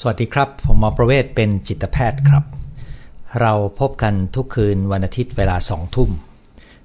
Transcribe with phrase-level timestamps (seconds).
[0.00, 2.44] สวัสดีครับ ผมหมอประเวศเป็นจิตแพทย์ครับ
[3.40, 6.10] เราพบกันทุกคืนวันอาทิตย์เวลาสองทุ่ม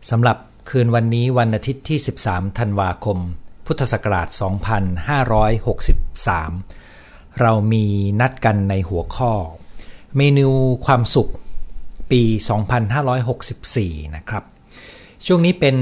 [0.09, 0.38] สำหรับ
[0.70, 3.17] คืนวันนี้วันอาทิตย์ที่ 13 ธันวาคม
[3.65, 4.27] พุทธศักราช
[5.99, 7.85] 2563 เรามี
[8.19, 9.31] นัดกันในหัวข้อ
[10.17, 10.47] เมนู
[10.85, 11.29] ความสุข
[12.12, 12.21] ปี
[13.19, 14.44] 2564 นะครับ
[15.26, 15.78] ช่วงนี้เป็น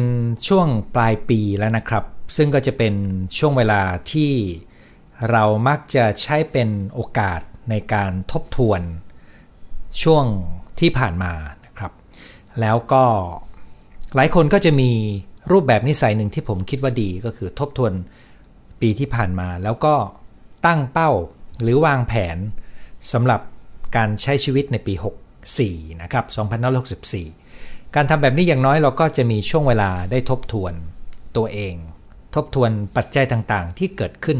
[0.48, 2.04] ช่วงปลายปีแล้วนะครับ
[2.36, 2.94] ซึ่งก็จะเป็น
[3.38, 3.82] ช่วงเวลา
[4.12, 4.32] ที่
[5.32, 8.82] เรามักจะใช้เป็นโอกาสในการทบทวน
[10.04, 10.25] ช่วง
[10.80, 11.34] ที่ผ่านมา
[11.66, 11.92] นะครับ
[12.62, 13.06] แล้วก็
[14.16, 14.92] หลายคนก็จะมี
[15.52, 17.94] รูปแบบนิสัยหนึ่งที่ผมคิดว่าดีก็คือทบทวน
[18.82, 19.96] ปีที่ผ่านมา แล้วก็
[20.66, 21.11] ตั้งเป้า
[21.61, 22.38] หรือวางแผน
[23.11, 23.42] สำหรับ
[23.96, 24.94] การใช้ชีวิตในปี
[25.47, 26.25] 64 นะครับ
[27.25, 30.74] 2564 การทำแบบนี้อย่างน้อยเราก็จะมีช่วงเวลาได้ทบทวน
[31.38, 31.75] ตัวเอง
[32.36, 34.39] ทบทวนปัจจัยต่างๆ ที่เกิดขึ้น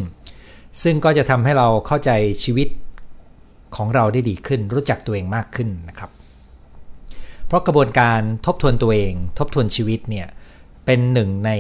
[0.84, 2.12] ซึ่งก็จะทำให้เราเข้าใจ
[2.44, 2.68] ชีวิต
[3.76, 6.12] ของเราได้ดีขึ้น รู้จักตัวเองมากขึ้นนะครับ
[7.48, 10.28] เพราะกระบวนการทบทวนตัวเอง ทบทวนชีวิตเนี่ย
[10.86, 11.52] เป็นหนึ่งใน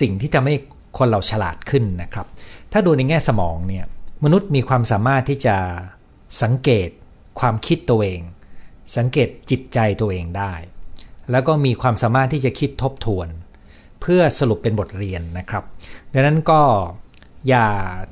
[0.00, 0.54] สิ่งที่ทำให้
[0.98, 2.26] คนเราฉลาดขึ้นนะครับ
[2.72, 3.84] ถ้าดูในแง่สมองเนี่ย
[4.24, 5.56] มนุษย์มีความสามารถที่จะ
[6.42, 6.88] สังเกต
[7.40, 8.20] ความคิดตัวเอง
[8.96, 10.54] สังเกตจิตใจตัวเองได้
[11.30, 13.28] แล้วก็มีความสามารถที่จะคิดทบทวน
[14.00, 15.64] เพื่อสรุปเป็นบทเรียนนะครับ
[16.12, 16.60] ดังนั้นก็
[17.48, 17.66] อย่า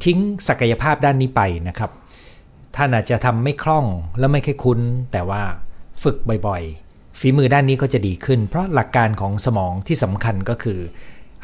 [0.04, 1.90] ทิ้งศักยภาพด้านนี้ไปนะครับ
[2.76, 3.86] ท่านอาจจะทำไม่คล่อง
[4.18, 4.80] และไม่ค่อยคุ้น
[5.12, 5.42] แต่ว่า
[6.02, 10.78] ฝึกบ่อยๆ ฝีมือด้านนี้ก็จะดีขึ้น เพราะหลักการของสมองที่สำคัญก็คือ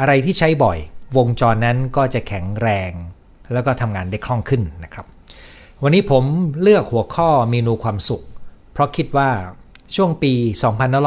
[0.01, 0.79] อะไรที่ใช้บ่อย
[1.17, 2.91] วงจรนั้นก็จะแข็งแรง
[3.53, 5.07] แล้วก็ทำงานได้คล่องขึ้นนะครับ
[5.83, 6.25] วันนี้ผม
[6.63, 8.23] เลือกหัวข้อเมนูความสุข
[8.73, 9.31] เพราะคิดว่า
[9.95, 10.33] ช่วงปี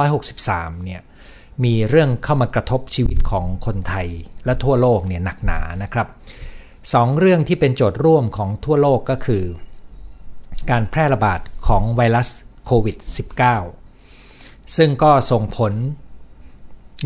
[0.06, 1.02] 2563 เนี่ย
[1.64, 4.08] มีเรื่องเข้ามากระทบชีวิตของคนไทย
[4.46, 6.08] และทั่วโลกเนี่ยหนักหนานะครับ
[6.94, 9.44] สองเรื่องที่เป็นโจทย์ร่วมของทั่วโลกก็คือ
[10.70, 12.30] การแพร่ระบาดของไวรัส
[12.66, 12.98] โควิด
[13.86, 15.74] -19 ซึ่งก็ส่งผล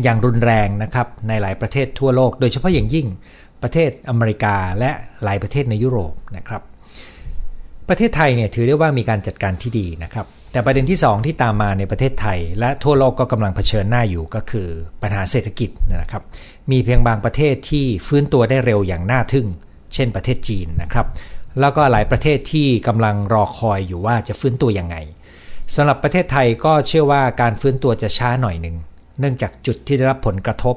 [0.02, 3.06] อย่างรุนแรงนะครับในหลายประเทศทั่วโลก โดยเฉพาะอย่างยิ่ง
[3.62, 4.90] ประเทศอเมริกาและ
[5.24, 6.62] หลายประเทศในยุโรปนะครับ
[7.88, 14.68] ประเทศไทยเนี่ยถือได้ว่ามีการจัดการที่ดีนะครับ แต่ประเด็นที่ 2 ที่ตามมาในประเทศไทย และทั่วโลกก็กำลังเผชิญหน้าอยู่ก็คือ
[15.02, 15.70] ปัญหาเศรษฐกิจ
[16.02, 16.22] นะครับ
[16.70, 19.46] มีเพียงบางประเทศที่ฟื้นตัวได้เร็วอย่างน่าทึ่ง
[19.94, 21.06] เช่นประเทศจีนนะครับ
[21.60, 24.96] แล้วก็หลายประเทศที่กำลังรอคอยอยู่ว่าจะฟื้นตัวยังไง
[25.74, 28.76] สำหรับประเทศไทยก็เชื่อว่าการฟื้นตัวจะช้าหน่อยหนึ่ง
[29.20, 30.76] เนื่องจากจุดที่ได้รับผลกระทบ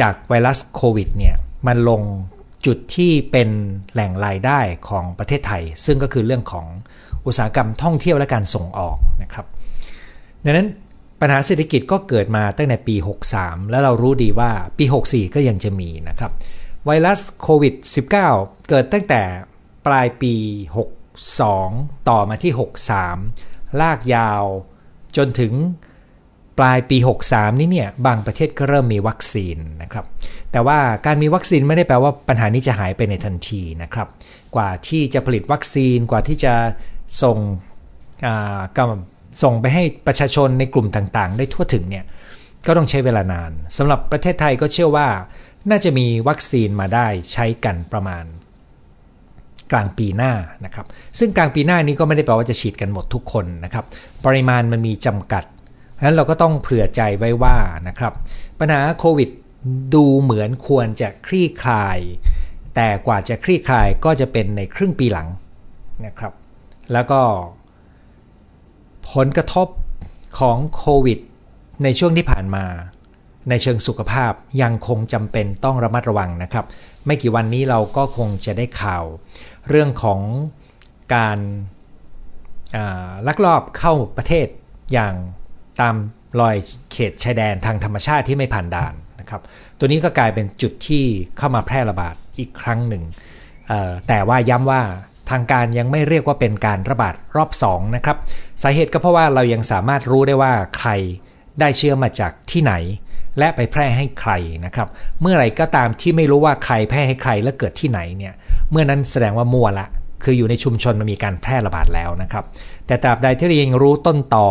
[0.00, 1.34] จากไวรัสโควิดเนี่ย
[1.66, 2.02] มันลง
[2.66, 3.48] จุดที่เป็น
[3.92, 6.66] แหล่งรายได้ของประเทศไทย ซึ่งก็คือเรื่องของ
[7.26, 9.46] อุตสาหกรรมท่องเที่ยวและการส่งออกนะครับ
[10.44, 10.68] ดังนั้น
[11.20, 12.96] ปัญหาเศรษฐกิจก็เกิดมาตั้งแต่ปี
[13.34, 16.32] 63 แล้วเรารู้ดีว่าปี 64 ก็ยังจะมีนะครับ
[16.86, 17.74] ไวรัสโควิด
[18.22, 19.22] -19 เกิดตั้งแต่
[19.86, 20.34] ปลายปี
[21.20, 22.52] 62 ต่อมาที่
[23.14, 24.44] 63 ลากยาว
[25.16, 25.52] จนถึง
[26.58, 30.04] ปลายปี 63 นี้เนี่ย บางประเทศก็เริ่มมีวัคซีนนะครับ
[30.52, 34.08] แต่ว่าการมีวัคซีนไม่ได้แปลว่าปัญหานี้จะหายไปในทันทีนะครับ
[34.56, 36.54] กว่าที่จะผลิตวัคซีนกว่าที่จะ
[37.22, 37.38] ส่ง
[38.76, 38.80] ก
[39.42, 42.04] ส่งไปให้ประชาชนในกลุ่มต่างๆ ได้ทั่วถึงเนี่ย
[42.66, 45.08] ก็ต้องใช้เวลานานสำหรับประเทศไทยก็เชื่อว่า
[45.70, 48.24] น่าจะมีวัคซีนมาได้ใช้กันประมาณ
[49.72, 50.32] กลางปีหน้า
[50.64, 50.86] นะครับ
[51.18, 53.84] ซึ่งกลางปีหน้านี้ก็ไม่ได้แปลว่าจะฉีดกันหมดทุกคนนะครับ
[54.24, 55.44] ปริมาณมันมีจำกัด
[55.98, 57.56] ฉะนั้นเราก็ต้องเผื่อใจไว้ว่า
[57.88, 58.12] นะครับ
[58.60, 59.28] ปัญหาโควิด
[59.94, 61.98] ดูเหมือนควรจะคลี่คลาย
[62.74, 65.28] แต่กว่าจะคลี่คลายก็จะเป็นในครึ่งปีหลัง
[66.06, 66.32] นะครับ
[66.92, 67.20] แล้วก็
[69.12, 69.68] ผลกระทบ
[70.38, 71.18] ของโควิด
[71.84, 72.64] ในช่วงที่ผ่านมา
[73.48, 74.32] ในเชิงสุขภาพ
[74.62, 76.64] ยังคงจำเป็นต้องระมัดระวังนะครับ
[77.06, 79.04] ไม่กี่วันนี้เราก็คงจะได้ข่าว
[79.68, 80.20] เรื่องของ
[81.14, 81.38] การ
[83.26, 84.46] ลักลอบเข้าประเทศ
[84.92, 85.14] อย่าง
[85.80, 85.94] ตาม
[86.40, 86.56] รอย
[86.92, 89.40] เขตชายแดนทางธรรมชาติที่ไม่ผ่านด่านนะครับ
[89.78, 91.04] ตัวนี้ก็กลายเป็นจุดที่
[91.38, 93.04] เข้ามาแพร่ระบาดอีกครั้งหนึ่ง
[94.08, 94.82] แต่ว่าย้ำว่า
[95.30, 98.16] ทางการยังไม่เรียกว่าเป็นการระบาดรอบ2นะครับ
[98.62, 100.90] สาเหตุก็เพราะว่าเรายังสามารถรู้ได้ว่าใคร
[101.60, 102.74] ได้เชื้อมาจากที่ไหน
[103.38, 104.32] และไปแพร่ให้ใคร
[104.64, 104.88] นะครับ
[105.20, 108.34] เมื่อไรก็ตามที่ไม่รู้ว่าใครแพร่ให้ใครและเกิดที่ไหนเนี่ย
[108.70, 109.86] เมื่อนั้นแสดงว่ามั่วละ
[110.24, 112.44] คืออยู่ในชุมชนมันมีการแพร่ระบาดแล้วนะครับ
[112.86, 114.48] แต่ตราบใดที่เรายังรู้ต้นต่อ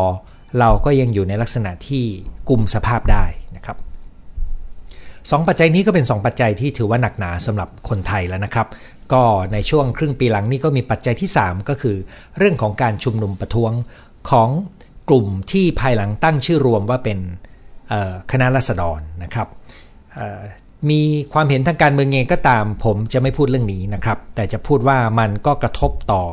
[0.60, 2.04] เราก็ยังอยู่ในลักษณะที่
[2.50, 3.26] กลุ่มสภาพได้
[3.56, 3.78] นะครับ
[5.32, 8.68] สองปัจจัยนี้ก็เป็น 2 ปัจจัยที่ถือว่าหนักหนาสำหรับคนไทยแล้วนะครับ
[9.14, 11.96] ก็ในช่วงครึ่งปีหลังนี้ก็มีปัจจัยที่ 3 ก็คือ
[12.38, 13.72] เรื่องของการชุมนุมประท้วง
[14.32, 14.50] ของ
[15.10, 17.20] กลุ่มที่ภายหลังตั้งชื่อรวมว่าเป็น
[18.31, 19.48] คณะรัษฎรนะครับ
[20.90, 21.01] มี
[21.34, 26.24] ความเห็นทางการเมืองเองก็ตาม ผมจะไม่พูดเรื่องนี้นะครับ แต่จะพูดว่ามันก็กระทบต่อ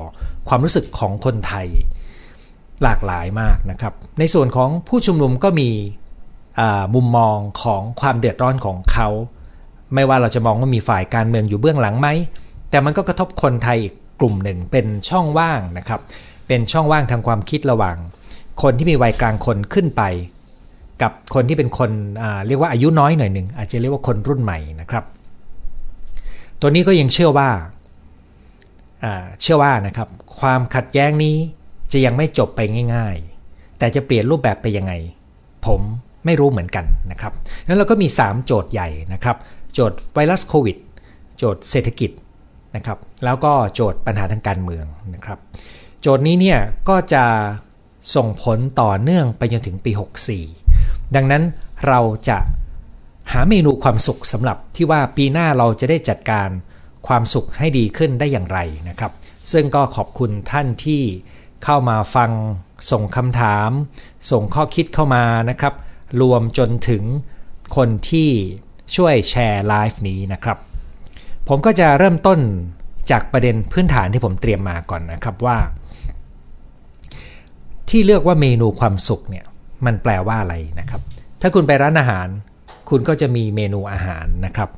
[0.48, 1.66] ความรู้สึกของคนไทย
[2.82, 5.70] หลากหลายมากนะครับ ในส่วนของผู้ชุมนุมก็มี
[6.94, 9.08] มุมมองของความเดือดร้อนของเขา
[9.94, 12.08] ไม่ว่าเราจะมองว่ามีฝ่ายการเมืองอยู่เบื้องหลังไหม
[12.70, 16.00] แต่มันก็กระทบคนไทยอีกกลุ่มหนึ่งเป็นช่องว่างนะครับ
[16.48, 17.96] เป็นช่องว่างทางความคิดระหว่าง
[18.62, 20.02] คนที่มีวัยกลางคนขึ้นไป
[21.02, 21.90] กับคนที่เป็นคน
[22.46, 25.04] เรียกว่าอายุน้อยหน่อยหนึ่งอาจจะเรียกว่าคนรุ่นใหม่นะครับ
[26.60, 27.50] ตัวนี้ก็ยังเชื่อว่า
[29.42, 30.08] เชื่อว่านะครับ
[30.40, 31.36] ความขัดแย้งนี้
[31.92, 32.60] จะยังไม่จบไป
[32.94, 33.16] ง่าย
[33.46, 34.92] ๆ แต่จะเปลี่ยนรูปแบบไปยังไง
[35.66, 35.80] ผม
[36.24, 37.32] ไม่รู้เหมือนกันนะครับ
[37.66, 39.36] นั้นเราก็มี 3 โจทย์ใหญ่นะครับ
[39.74, 40.76] โจทย์ไวรัสโควิด
[41.38, 42.10] โจทย์เศรษฐกิจ
[42.76, 45.38] นะครับ แล้วก็โจทย์ปัญหาทางการเมืองนะครับ
[46.00, 46.58] โจทย์นี้เนี่ย
[46.88, 47.24] ก็จะ
[48.14, 49.92] ส่งผลต่อเนื่องไปจนถึงปี
[50.32, 50.59] 64
[51.14, 51.42] ดังนั้น
[51.88, 52.38] เราจะ
[53.32, 56.48] หาเมนูความสุขสำหรับที่ว่าปีหน้าเราจะได้จัดการ
[57.06, 58.58] ความสุขให้ดีขึ้นได้อย่างไร
[58.88, 59.12] นะครับ
[59.52, 61.02] ซึ่งก็ขอบคุณท่านที่
[61.64, 62.30] เข้ามาฟัง
[62.90, 63.70] ส่งคำถาม
[64.30, 65.74] ส่งข้อคิดเข้ามานะครับ
[66.22, 67.02] รวมจนถึง
[67.76, 68.30] คนที่
[68.96, 70.58] ช่วยแชร์ไลฟ์นี้นะครับ
[71.48, 72.40] ผมก็จะเริ่มต้น
[73.10, 75.58] จากประเด็นพื้นฐานที่ผมเตรียมมาก่อนนะครับว่า
[77.88, 79.44] ที่เลือกว่าเมนูความสุขเนี่ย
[79.86, 81.00] มันแปลว่าอะไรนะครับ
[81.40, 82.28] ถ้าคุณไปร้านอาหาร
[82.90, 84.68] คุณก็จะมีเมนูอาหารนะครับ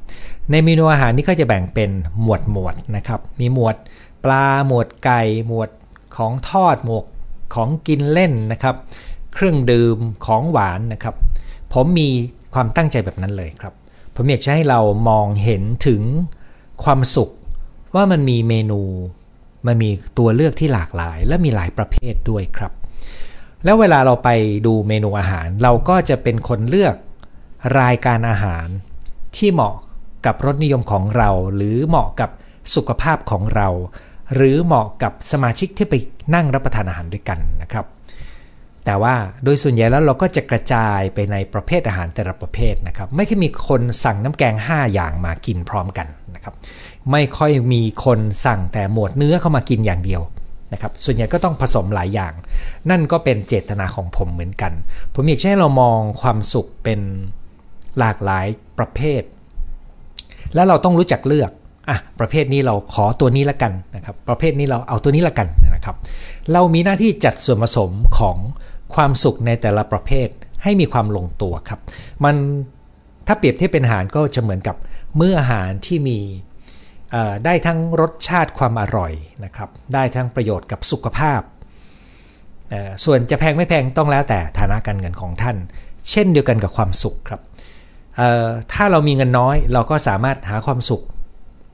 [0.51, 1.91] ในเมนูอาหารนี้ก็จะแบ่งเป็น
[2.23, 3.77] หมวดหมวดนะครับ มีหมวด
[4.25, 5.71] ปลาหมวดไก่หมวด
[6.17, 7.05] ของทอดหมวก
[7.55, 8.77] ของกินเล่นนะครับ
[9.35, 11.15] เครื่องดื่มของหวานนะครับ
[11.73, 12.09] ผมมี
[12.55, 13.75] ความตั้งใจแบบนั้นเลยครับ
[14.15, 16.03] ผมอยากจะให้เรามองเห็นถึง
[16.85, 17.31] ความสุข
[17.95, 18.81] ว่ามันมีเมนู
[19.67, 22.73] มันมีตัวเลือกที่หลากหลาย และมีหลายประเภทด้วยครับ
[23.65, 24.31] แล้วเวลาเราไป
[24.67, 26.95] ดูเมนูอาหาร เราก็จะเป็นคนเลือก
[27.81, 28.67] รายการอาหาร
[29.37, 29.75] ที่เหมาะ
[30.27, 32.31] กับรสนิยมของเรา หรือเหมาะกับ
[32.75, 33.69] สุขภาพของเรา
[34.35, 35.95] หรือเหมาะกับสมาชิกที่ไป
[36.35, 37.87] นั่งรับประทานอาหารด้วยกันนะครับ
[38.85, 39.15] แต่ว่า
[39.45, 46.55] โดยส่วนใหญ่แล้วเราก็จะกระจายไปในประเภทอาหารแต่ละประเภทนะครับ ไม่ค่อยมีคนสั่งน้ำแกง 5 อย่างมากินพร้อมกันนะครับ
[47.13, 50.23] ไม่ค่อยมีคนสั่งแต่หมวดเนื้อเข้ามากินอย่างเดียว
[50.73, 52.33] นะครับส่วนใหญ่ก็ต้องผสมหลายอย่าง
[52.91, 54.73] นั่นก็เป็นเจตนาของผมเหมือนกัน
[55.15, 57.01] ผมอยากให้เรามองความสุขเป็น
[57.99, 58.47] หลากหลาย
[58.79, 59.23] ประเภท
[60.55, 61.51] และเราต้องรู้จักเลือก
[61.89, 65.97] อะประเภทนี้เราขอตัวนี้ละกันนะครับ ประเภทนี้เราเอาตัวนี้ละกันนะครับ
[66.53, 68.37] เรามีหน้าที่จัดส่วนผสมของ
[68.95, 70.29] ความสุขในแต่ละประเภท
[70.63, 71.81] ให้มีความลงตัวครับ
[72.25, 72.37] มัน
[73.27, 74.77] ถ้าเปรียบเทียบเป็นอาหารก็จะเหมือนกับ
[75.19, 76.19] มื้ออาหารที่มี
[77.45, 79.13] ได้ทั้งรสชาติความอร่อย
[79.45, 81.41] นะครับ ได้ทั้งประโยชน์กับสุขภาพ
[83.05, 85.57] ส่วนจะแพงไม่แพงต้องแล้วแต่ฐานะการเงินของท่าน
[86.11, 87.41] เช่นเดียวกันกับความสุขครับ
[88.73, 91.03] ถ้าเรามีเงินน้อยเราก็สามารถหาความสุข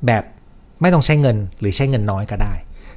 [0.07, 0.25] แบบ
[0.83, 2.55] ไม่ต้องใช้เงินหรือใช้เงินน้อยก็ได้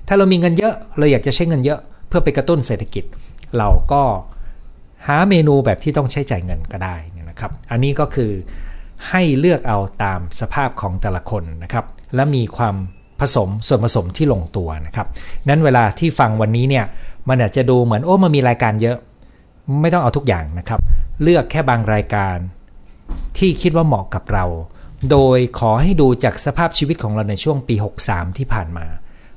[0.08, 3.04] ถ้าเรามีเงินเยอะเราอยากจะใช้เงินเยอะ เพื่อไปกระตุ้นเศรษฐกิจ
[3.58, 4.04] เราก็
[5.08, 6.96] หาเมนูแบบที่ต้องใช้จ่ายเงินก็ได้
[7.30, 8.32] นะครับ อันนี้ก็คือ
[9.10, 11.86] ให้เลือกเอาตามสภาพของแต่ละคนนะครับ
[12.16, 12.76] และมีความ
[13.20, 15.08] ผสมส่วนผสมที่ลงตัวนะครับ
[15.50, 16.86] นั้นเวลาที่ฟังวันนี้เนี่ย
[17.30, 18.98] มันอาจจะดูเหมือนโอ้มันมีรายการเยอะ
[19.82, 20.80] ไม่ต้องเอาทุกอย่างนะครับ
[21.22, 22.38] เลือกแค่บางรายการ
[23.38, 24.46] ที่คิดว่าเหมาะกับเรา
[25.12, 27.76] โดยขอให้ดูจากสภาพชีวิตของเราในช่วงปี
[28.06, 28.86] 63 ที่ผ่านมา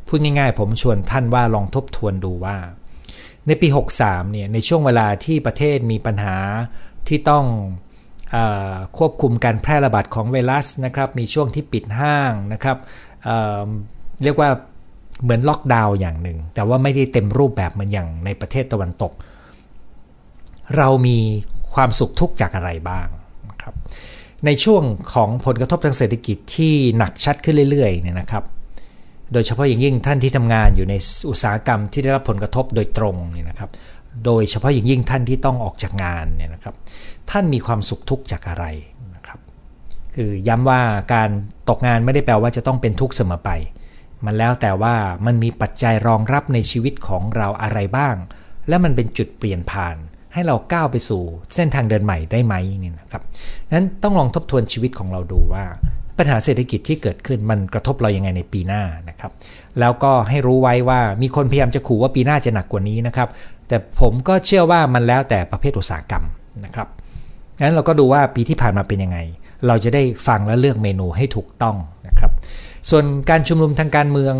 [0.06, 2.56] พูดง่ายๆ ผมชวนท่านว่าลองทบทวนดูว่า
[3.46, 3.68] ในปี
[4.00, 6.36] 63เนี่ยในช่วงเวลาที่ประเทศมีปัญหา
[7.08, 7.44] ที่ต้อง
[8.98, 12.78] ควบคุมการแพร่ระบาดของไวรัสนะครับ มีช่วงที่ปิดห้างนะครับ
[13.24, 14.50] เเรียกว่า
[15.22, 19.12] เหมือนล็อกดาวน์อย่างหนึ่ง แต่ว่าไม่ได้เต็มรูปแบบเหมือนอย่างในประเทศตะวันตก
[20.76, 21.18] เรามี
[21.74, 23.08] ความสุขทุกจากอะไรบ้าง
[23.50, 23.74] นะครับ
[24.46, 24.82] ในช่วง
[25.14, 28.44] ของผลกระทบทางเศรษฐกิจที่หนักชัดขึ้นเรื่อยๆเนี่ยนะครับ
[29.32, 30.94] โดยเฉพาะอย่างยิ่งท่านที่ทำงานอยู่ใน
[31.30, 33.70] อุตสาหกรรมที่ได้รับผลกระทบโดยตรงเนี่ยนะครับ
[34.24, 36.74] โดยเฉพาะอย่างยิ่งท่านที่ต้องออกจากงานเนี่ยนะครับ
[37.30, 38.64] ท่านมีความสุขทุกจากอะไร
[39.14, 39.38] นะครับ
[40.14, 40.80] คือย้ำว่า
[41.14, 41.30] การ
[41.68, 43.50] ตกงานไม่ได้แปลว่าจะต้องเป็นทุกข์เสมอไป
[44.24, 44.94] มันแล้วแต่ว่า
[45.26, 48.14] มันมีปัจจัยรองรับในชีวิตของเราอะไรบ้าง
[48.68, 49.96] และมันเป็นจุดเปลี่ยนผ่าน
[50.32, 51.22] ให้เราก้าวไปสู่
[51.54, 53.22] เส้นทางเดินใหม่ได้ไหมนี่นะครับ
[53.72, 55.64] นั้นต้องลองทบทวนชีวิตของเราดูว่า
[56.18, 59.30] ปัญหาเศรษฐกิจที่เกิดขึ้นมันกระทบเรายังไงในปีหน้านะครับ
[59.80, 63.28] แล้วก็ให้รู้ไว้ว่ามีคนพยายามจะขู่ว่าปีหน้าจะหนักกว่านี้นะครับ
[63.68, 66.24] แต่ผมก็เชื่อว่ามันแล้วแต่ประเภทอุตสาหกรรม
[66.64, 66.88] นะครับ
[67.60, 69.18] งั้นเราก็ดูว่าปีที่ผ่านมาเป็นยังไง
[69.66, 71.76] เราจะได้ฟังและเลือกเมนูให้ถูกต้อง
[72.08, 72.32] นะครับ
[72.90, 74.36] ส่วนการชุมนุมทางการเมือง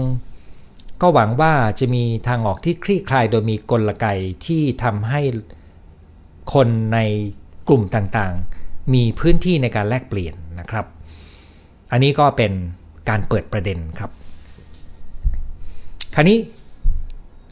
[1.03, 4.07] ก็หวังว่าจะมีทางออกที่คลี่คลาย โดยมีกลไก
[4.47, 5.21] ที่ทำให้
[6.55, 6.99] คนใน
[7.69, 10.87] กลุ่มต่างๆ มีพื้นที่ในการแลกเปลี่ยนนะครับ
[11.93, 12.53] อันนี้ก็เป็น
[13.09, 14.11] การเปิดประเด็นครับ
[16.15, 16.39] คราวนี้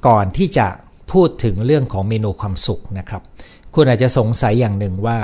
[0.06, 0.66] ก่อนที่จะ
[1.12, 3.22] พูดถึงเรื่องของเมนูความสุขนะครับ
[3.74, 5.18] คุณอาจจะสงสัยอย่างหนึ่งว่า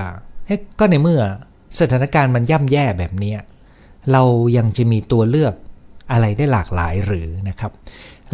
[0.78, 1.22] ก็ในเมื่อ
[1.78, 3.34] สถานการณ์มันย่ำแย่แบบนี้
[4.12, 4.22] เรา
[4.56, 5.54] ยังจะมีตัวเลือก
[6.12, 7.72] อะไรได้หลากหลายหรือนะครับ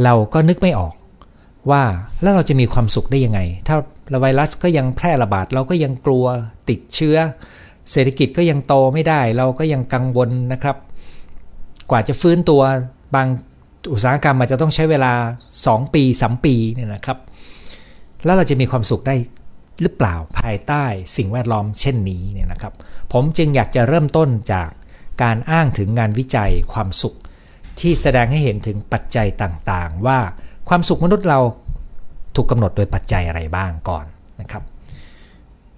[0.05, 0.95] เราก็นึกไม่ออก
[1.71, 1.83] ว่า
[2.23, 3.77] แล้วเราจะมีความสุขได้ยังไง ถ้า
[4.21, 6.25] ไวรัสก็ยังแพร่ระบาด เราก็ยังกลัว
[6.69, 7.17] ติดเชื้อ
[7.93, 10.77] เศรษฐกิจก็ยังโตไม่ได้ เราก็ยังกังวลนะครับ
[11.91, 12.63] กว่าจะฟื้นตัว
[13.15, 13.27] บาง
[13.93, 15.13] อุตสาหกรรมมันจะต้องใช้เวลา
[15.57, 17.19] 2 ปี 3 ปีเนี่ยนะครับ
[18.25, 19.15] แล้วเราจะมีความสุขได้
[19.81, 20.85] หรือเปล่าภายใต้
[21.17, 22.75] สิ่งแวดล้อมเช่นนี้เนี่ยนะครับ
[23.13, 24.71] ผมจึงอยากจะเริ่มต้นจาก
[25.23, 27.17] การอ้างถึงงานวิจัยความสุข
[27.81, 30.19] ที่แสดงให้เห็นถึงปัจจัยต่างๆ ว่า
[30.69, 31.41] ความสุขมนุษย์เรา
[32.37, 34.05] ถูกกำหนดโดยปัจจัยอะไรบ้างก่อน
[34.41, 34.63] นะครับ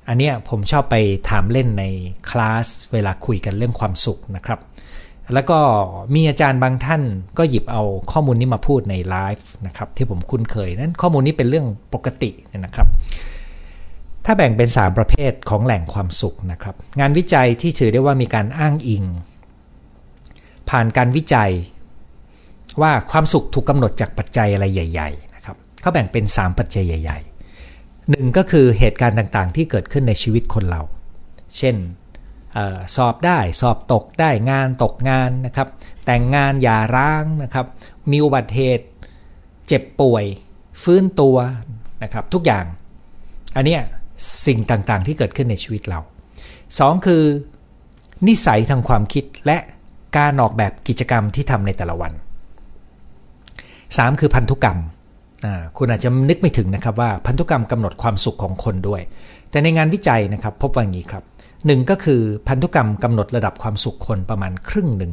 [0.08, 0.96] อันนี้ผมชอบไป
[1.30, 1.84] ถามเล่นใน
[2.30, 4.60] คลาสเวลาคุยกันเรื่องความสุขนะครับ
[5.34, 5.58] แล้วก็
[6.14, 7.02] มีอาจารย์บางท่าน
[7.38, 12.30] ก็หยิบเอาข้อมูลนี้มาพูดในไลฟ์นะครับที่ผมคุ้นเคยนั้นข้อมูลนี้เป็นเรื่องปกติ
[12.64, 12.88] นะครับ
[14.28, 19.04] ถ้าแบ่งเป็น 3 ประเภทของแหล่งความสุขนะครับ งานวิจัยที่ถือได้ว่ามีการอ้างอิง
[20.70, 21.50] ผ่านการวิจัย
[22.82, 30.82] ว่าความสุขถูกกำหนดจากปัจจัยอะไรใหญ่ๆนะครับเขาแบ่งเป็น 3 ปัจจัยใหญ่ๆหนึ่งก็คือเหตุการณ์ต่างๆ ที่เกิดขึ้นในชีวิตคนเรา
[31.56, 31.76] เช่น
[32.56, 35.68] ออสอบได้สอบตกได้งานตกงานนะครับ
[36.06, 37.66] แต่งงานหย่าร้างนะครับ
[38.10, 38.86] มีอุบัติเหตุ
[39.66, 40.24] เจ็บป่วย
[40.82, 41.36] ฟื้นตัว
[42.02, 42.64] นะครับทุกอย่าง
[43.56, 43.82] อันเนี้ย
[44.46, 46.00] สิ่งต่างๆ ที่เกิดขึ้นในชีวิตเรา
[46.52, 47.22] 2 คือ
[48.28, 49.58] นิสัยทางความคิดและ
[50.18, 52.12] การออกแบบกิจกรรมที่ทำในแต่ละวัน
[53.36, 54.78] 3 คือพันธุกรรม
[55.78, 59.00] คุณอาจจะนึกไม่ถึงนะครับว่าพันธุกรรมกำหนดความสุขของคนด้วย
[59.50, 61.24] แต่ในงานวิจัยนะครับพบว่าอย่างนี้ครับ
[61.66, 65.12] หนึ่งก็คือพันธุกรรมกำหนดระดับความสุขคนประมาณครึ่งหนึ่ง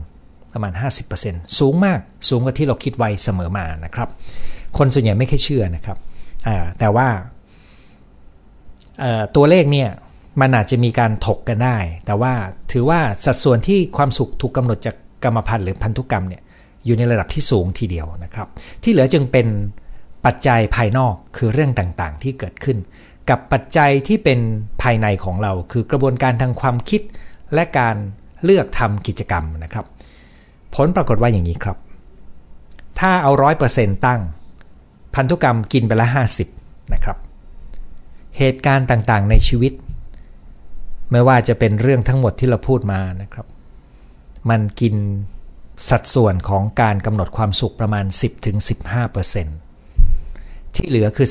[0.54, 0.74] ประมาณ
[1.16, 4.08] 50%สูงมากสูงกว่าที่เราคิดไว้เสมอมานะครับ
[4.78, 5.98] คนส่วนใหญ่ไม่ค่อยเชื่อนะครับ
[6.80, 7.08] แต่ว่า
[9.36, 9.90] ตัวเลขเนี่ย
[10.42, 12.34] มันอาจจะมีการถกกันได้ แต่ว่า
[12.72, 16.42] ถือว่าสัดส่วนที่ความสุขถูกกำหนดจากกรรมพันธุ์หรือพันธุกรรมเนี่ย
[16.86, 18.48] อยู่ในระดับที่สูงทีเดียวนะครับ
[18.84, 19.48] ที่เหลือจึงเป็น
[20.26, 22.78] ปัจจัยภายนอกคือเรื่องต่างๆ ที่เกิดขึ้น
[23.30, 24.40] กับปัจจัยที่เป็น
[24.82, 27.02] ภายในของเรา คือกระบวนการทางความคิด
[27.54, 27.96] และการ
[28.44, 29.86] เลือกทำกิจกรรมนะครับ
[30.76, 31.78] ผลปรากฏว่าอย่างนี้ครับ
[33.00, 34.22] ถ้าเอาร้อยเปอร์เซ็นต์ตั้ง
[35.16, 36.08] พันธุกรรมกินไปละ
[36.50, 37.18] 50 นะครับ
[38.38, 39.74] เหตุการณ์ต่างๆ ในชีวิต
[41.12, 43.46] ไม่ว่าจะเป็นเรื่องทั้งหมดที่เราพูดมานะครับ
[44.50, 44.96] มันกิน
[45.90, 48.06] สัดส่วนของการกำหนดความสุขประมาณ
[49.80, 51.28] 10-15%ที่เหลือคือ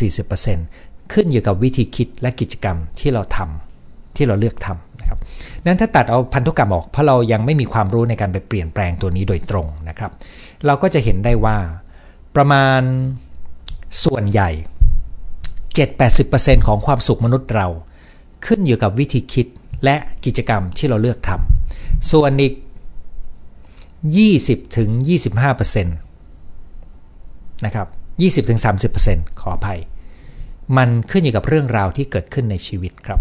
[0.00, 5.18] 35-40%ขึ้นอยู่กับวิธีคิดและกิจกรรมที่เราทำที่เราเลือกทำนะครับ
[5.64, 10.10] นั้นถ้าตัดเอาพันธุกรรมออกเพราะเรายังไม่มีความรู้ในการไปเปลี่ยนแปลงตัวนี้โดยตรงนะครับ
[10.66, 11.56] เราก็จะเห็นได้ว่า
[12.36, 12.80] ประมาณ
[14.04, 14.50] ส่วนใหญ่
[15.98, 17.66] 7-80%ของความสุขมนุษย์เรา
[18.46, 19.46] ขึ้นอยู่กับวิธีคิด
[19.84, 22.54] และกิจกรรมที่เราเลือกทำส่วนอีก
[24.24, 24.90] 20ถึง
[25.48, 27.88] 25%นะครับ
[28.44, 28.60] 20ถึง
[29.00, 29.80] 30%ขออภัย
[30.76, 33.20] มันขึ้นอยู่กับเรื่องราวที่เกิดขึ้นในชีวิตครับ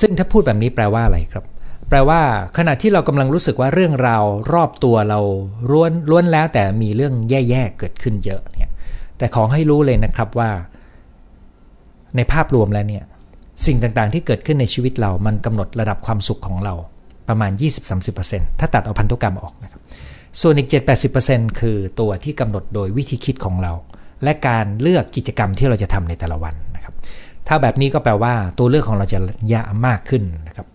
[0.00, 1.44] ซึ่งถ้าพูดแบบนี้แปลว่าอะไรครับ
[1.88, 2.20] แปลว่า
[2.56, 5.20] ขณะที่เรากำลังรู้สึกว่าเรื่องราวรอบตัวเรา
[5.70, 8.72] ล้วนล้วนแล้วแต่มีเรื่องแย่ๆเกิดขึ้นเยอะเนี่ย
[9.18, 10.50] แต่ขอให้รู้เลยนะครับว่า
[12.16, 13.04] ในภาพรวมแล้วเนี่ย
[13.66, 16.74] สิ่งต่างๆที่เกิดขึ้นในชีวิตเรา มันกำหนดระดับความสุขของเรา
[17.28, 17.52] ประมาณ
[18.06, 19.80] 20-30%ถ้าตัดเอาพันธุกรรมออกนะครับ
[20.40, 20.68] ส่วนอีก
[21.14, 23.72] 7-80%คือตัวที่กำหนดโดยวิธีคิดของเรา
[24.24, 26.94] และการเลือกกิจกรรมที่เราจะทำในแต่ละวันนะครับ
[27.48, 29.18] ถ้าแบบนี้ก็แปลว่าตัวเลือกของเราจะ
[29.52, 30.66] ยะมากขึ้นนะครับ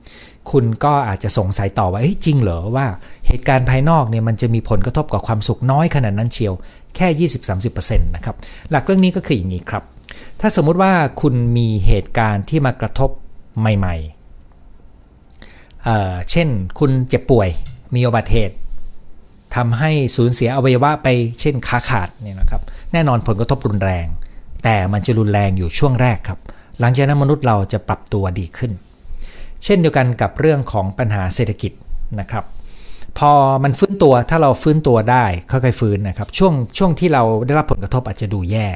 [0.51, 2.85] คุณก็อาจจะสงสัยต่อว่าจริงเหรอว่า
[3.27, 6.53] เหตุการณ์ภายนอกเนี่ยมันจะมีผลกระทบกับความสุขน้อยขนาดนั้นเชียว
[6.95, 7.29] แค่
[7.61, 8.35] 20-30%นะครับ
[8.71, 9.83] หลักเรื่องนี้ก็คืออย่างนี้ครับ
[10.39, 13.09] ถ้าสมมุติว่าคุณมีเหตุการณ์ที่มากระทบ
[13.59, 16.49] ใหม่ๆเช่น
[16.79, 17.49] คุณเจ็บป่วย
[17.95, 18.55] มีอุบัติเหตุ
[19.55, 21.07] ทำให้สูญเสียอวัยวะไป
[21.39, 22.61] เช่นขาขาดเนี่ยนะครับ
[22.93, 24.05] แน่นอนผลกระทบรุนแรง
[24.63, 26.39] แต่มันจะรุนแรงอยู่ช่วงแรกครับ
[26.79, 28.71] หลังจากนั้นมนุษย์เราจะปรับตัวดีขึ้น
[29.63, 31.71] เช่นเดียวกันกับเรื่องของปัญหาเศรษฐกิจ
[32.19, 32.45] นะครับ
[33.17, 33.31] พอ
[33.63, 38.67] มันฟื้นตัวถ้าเราฟื้นตัวได้ค่อยๆฟื้นนะครับช่วงช่วงที่เราได้รับผลกระทบอาจจะดูแย่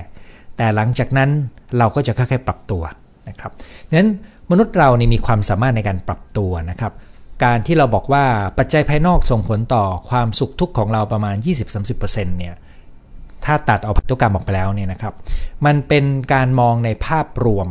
[0.57, 1.29] แต่หลังจากนั้น
[1.77, 2.83] เราก็จะค่อยๆปรับตัว
[3.29, 3.51] นะครับ
[3.97, 4.09] นั้น
[4.51, 6.93] มนุษย์เรานี่มีความสามารถในการปรับตัวนะครับ
[7.43, 8.25] การที่เราบอกว่า
[8.57, 11.35] ปัจจัยภายนอกส่งผลต่อความสุขทุกข์ของเราประมาณ
[11.81, 12.55] 20-30%เนี่ย
[13.45, 15.13] ถ้าตัดเอาพันธุกรรมออกไปแล้วเนี่ยนะครับ
[15.65, 17.67] มันเป็นการมองในภาพรวม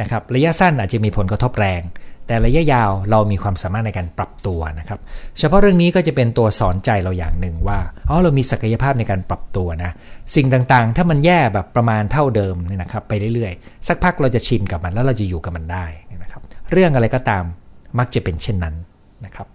[0.00, 1.80] นะครับ ระยะสั้นอาจจะมีผลกระทบแรง
[2.32, 4.98] แต่ระยะยาวเรามีความสามารถในการปรับตัวนะครับ
[5.38, 9.90] เฉพาะเรื่องนี้ก็จะเป็นตัวสอนใจเราอย่างหนึ่งว่าอ๋อเรามีศักยภาพในการปรับตัวนะ
[10.34, 15.84] สิ่งต่างๆ ถ้ามันแย่แบบประมาณเท่าเดิมเนี่ยนะครับไปเรื่อยๆ สักพักเราจะชินกับมันแล้วเราจะอยู่กับมันได้
[16.22, 17.44] นะครับ เรื่องอะไรก็ตาม
[17.98, 18.74] มักจะเป็นเช่นนั้น
[19.24, 19.46] นะครับ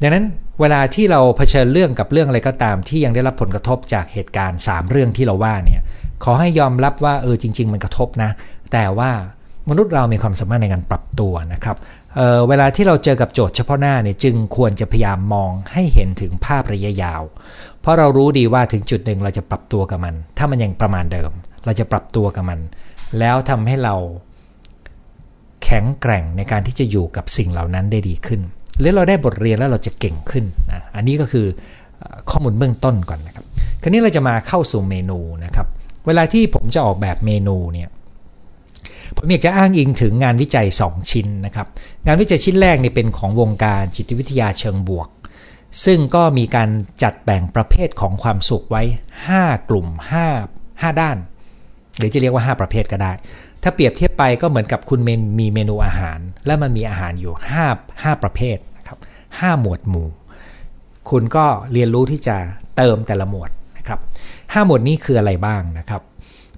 [0.00, 0.24] ดังนั้น
[0.60, 5.82] เวลาที่เราเผชิญเรื่องกับเรื่องอะไรก็ตาม ที่ยังได้รับผลกระทบจากเหตุการณ์ 3 เรื่องที่เราว่าเนี่ย
[6.24, 8.30] ขอให้ยอมรับว่าเออจริง ๆ มันกระทบนะ
[8.72, 9.10] แต่ว่า
[9.70, 11.76] มนุษย์เรามีความสามารถในการปรับตัวนะครับ
[12.16, 17.22] เเวลาที่เราเจอกับโจทย์เฉพาะหน้าเนี่ยจึงควรจะพยายามมองให้เห็นถึงภาพระยะยาว
[17.80, 21.32] เพราะเรารู้ดีว่าถึงจุดหนึ่งเราจะปรับตัวกับมัน ถ้ามันยังประมาณเดิม
[21.64, 22.60] เราจะปรับตัวกับมัน
[23.18, 23.94] แล้วทำให้เรา
[25.64, 28.40] แข็งแกร่งในการที่จะอยู่กับสิ่งเหล่านั้นได้ดีขึ้น
[28.78, 31.46] หรือเราได้บทเรียนแล้วเราจะเก่งขึ้นนะอันนี้ก็คือ
[32.30, 33.44] ข้อมูลเบื้องต้นก่อนนะครับ
[33.82, 35.66] คราวนี้เราจะมาเข้าสู่เมนูนะครับ
[36.06, 37.88] เวลาที่ผมจะออกแบบเมนูเนี่ย
[39.16, 41.66] ผมอยากจะอ้างอิงถึงงานวิจัย 2 ชิ้นนะครับ
[42.06, 45.08] งานวิจัยชิ้นแรกนี่เป็นของวงการจิตวิทยาเชิงบวก
[45.84, 46.68] ซึ่งก็มีการ
[47.02, 48.82] จัดแบ่งประเภทของความสุขไว้
[49.26, 49.86] 5 กลุ่ม
[50.34, 51.16] 5 5 ด้าน
[51.98, 53.12] หรือจะเรียกว่า 5 ประเภทก็ได้
[53.62, 55.00] ถ้าเปรียบเทียบไปก็เหมือนกับคุณ
[55.38, 57.34] มีเมนูอาหาร และมันมีอาหารอยู่
[57.68, 58.98] 5 5 ประเภทนะครับ
[59.30, 60.08] 5หมวดหมู่
[61.10, 62.36] คุณก็เรียนรู้ที่จะ
[62.76, 64.00] เติมแต่ละหมวดนะครับ
[64.32, 66.02] 5หมวดนี้คืออะไรบ้างนะครับ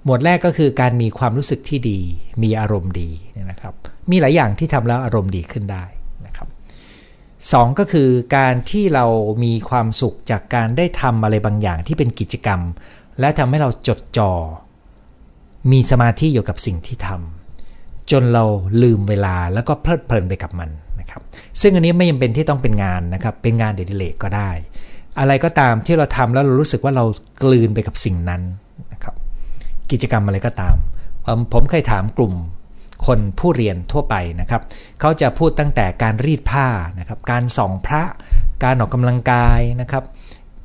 [0.05, 1.99] หมวดแรกก็คือการมีความรู้สึกที่ดี
[2.43, 3.09] มีอารมณ์ดี
[3.49, 3.73] นะครับ
[4.11, 5.85] มีหลายอย่างที่ทำแล้วอารมณ์ดีขึ้นได้
[6.25, 6.47] นะครับ
[7.51, 9.05] สก็คือการที่เรา
[9.43, 12.61] มีความสุขจากการได้ทำอะไรบางอย่างที่เป็นกิจกรรม
[13.19, 14.31] และทำให้เราจดจอ่อ
[15.71, 18.45] มีสมาธิอยู่กับสิ่งที่ทำจนเรา
[18.81, 21.21] ลืมเวลาแล้วก็เพลิดเพลินไปกับมันนะครับ
[21.61, 24.51] ซึ่งอันนี้ไม่จำเป็นที่ต้องเป็นงานนะครับเป็นงานเดลิเลกก็ได้
[25.19, 27.05] อะไรก็ตามที่เราทำแล้วเรารู้สึกว่าเรา
[27.43, 28.41] กลืนไปกับสิ่งนั้น
[29.91, 30.75] กิจกรรมอะไรก็ตาม
[31.53, 32.33] ผมเคยถามกลุ่ม
[33.07, 34.61] คนผู้เรียนทั่วไปนะครับ
[34.99, 36.67] เขาจะพูดตั้งแต่การรีดผ้า
[36.99, 38.03] นะครับ การส่องพระ
[38.63, 40.03] การออกกำลังกายนะครับ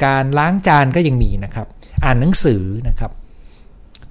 [0.04, 1.66] การล้างจานก็ยังมีนะครับ
[2.04, 3.10] อ่านหนังสือนะครับ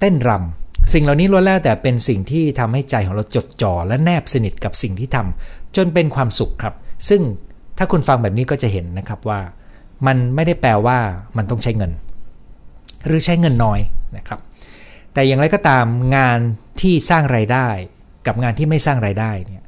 [0.00, 6.74] เต้นรำสิ่งเหล่านี้ล้วนแล้วแต่เป็นสิ่งที่ทำให้ใจของเราจดจ่อและแนบสนิทกับสิ่งที่ทำจนเป็นความสุขครับ
[7.08, 7.22] ซึ่ง
[7.78, 9.40] ถ้าคุณฟังแบบนี้ก็จะเห็นนะครับว่า
[10.06, 10.98] มันไม่ได้แปลว่า
[11.36, 11.92] มันต้องใช้เงิน
[13.06, 13.80] หรือใช้เงินน้อย
[14.16, 14.40] นะครับ
[15.16, 16.38] แต่อย่างไรก็ตามงาน
[16.80, 17.68] ที่สร้างไรายได้
[18.26, 19.64] กับงานที่ไม่สร้างไรายได้เนี่ย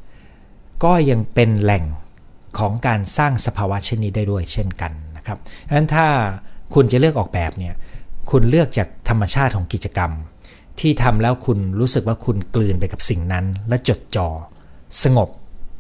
[0.85, 1.85] ก็ยังเป็นแหล่ง
[2.59, 6.07] ของการสร้างสภาวะเช่นนี้ได้ด้วยเช่นกันนะครับดังนั้นถ้า
[6.75, 7.75] คุณจะเลือกออกแบบเนี่ย
[8.31, 10.11] คุณเลือกจากธรรมชาติของกิจกรรม
[10.81, 14.29] ที่ทำแล้วคุณรู้สึกว่าคุณกลืนไปกับสิ่งนั้น และจดจอ่อ
[15.03, 15.29] สงบ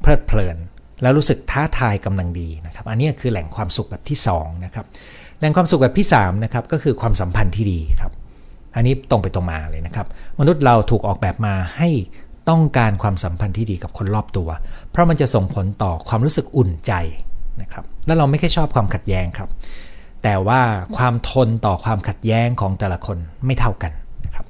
[0.00, 0.56] เพลิดเพลิน
[1.02, 4.84] แล้วรู้สึกท้าทายกำลังดีนะครับ อันนี้คือแหล่งความสุขแบบที่2นะครับ
[5.38, 8.12] แหล่งความสุขแบบที่3นะครับก็คือความสัมพันธ์ที่ดีครับ
[8.74, 10.06] อันนี้ตรงไปตรงมาเลยนะครับ
[10.40, 11.88] มนุษย์เราถูกออกแบบมาให้
[12.50, 14.48] ต้องการความสัมพันธ์ที่ดีกับคนรอบตัว
[14.90, 16.92] เพราะมันจะส่งผลต่อความรู้สึกอุ่นใจ
[17.62, 19.48] นะครับ แล้วเราไม่แค่ชอบความขัดแย้งครับ
[20.22, 20.60] แต่ว่า
[20.96, 23.92] ความทนต่อความขัดแย้งของแต่ละคนไม่เท่ากัน
[24.24, 24.46] นะครับ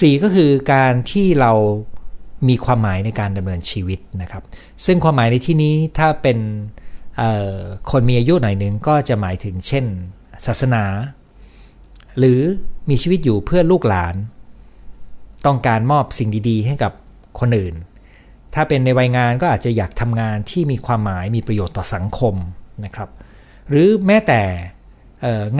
[0.00, 1.52] สก็คือการที่เรา
[2.48, 4.42] มีความหมายในการดำเนินชีวิตนะครับ
[4.86, 6.38] ซึ่งความหมายในที่นี้ถ้าเป็น
[7.90, 9.84] คนมีอายุหน่อยนึงก็จะหมายถึงเช่น
[10.46, 10.84] ศาสนา
[12.18, 12.40] หรือ
[12.88, 14.14] มีชีวิตอยู่เพื่อลูกหลาน
[15.46, 16.92] ต้องการมอบสิ่งดีๆ ให้กับ
[17.40, 17.74] คนอื่น
[18.54, 22.34] ถ้าเป็นในวัยงานก็อาจจะอยากทำงานที่มีความหมายมีประโยชน์ต่อสังคม
[22.84, 23.08] นะครับ
[23.68, 24.42] หรือแม้แต่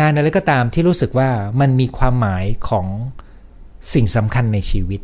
[0.01, 2.87] งานอะไรก็ตามที่รู้สึกว่ามันมีความหมายของ
[3.95, 5.01] สิ่งสำคัญในชีวิต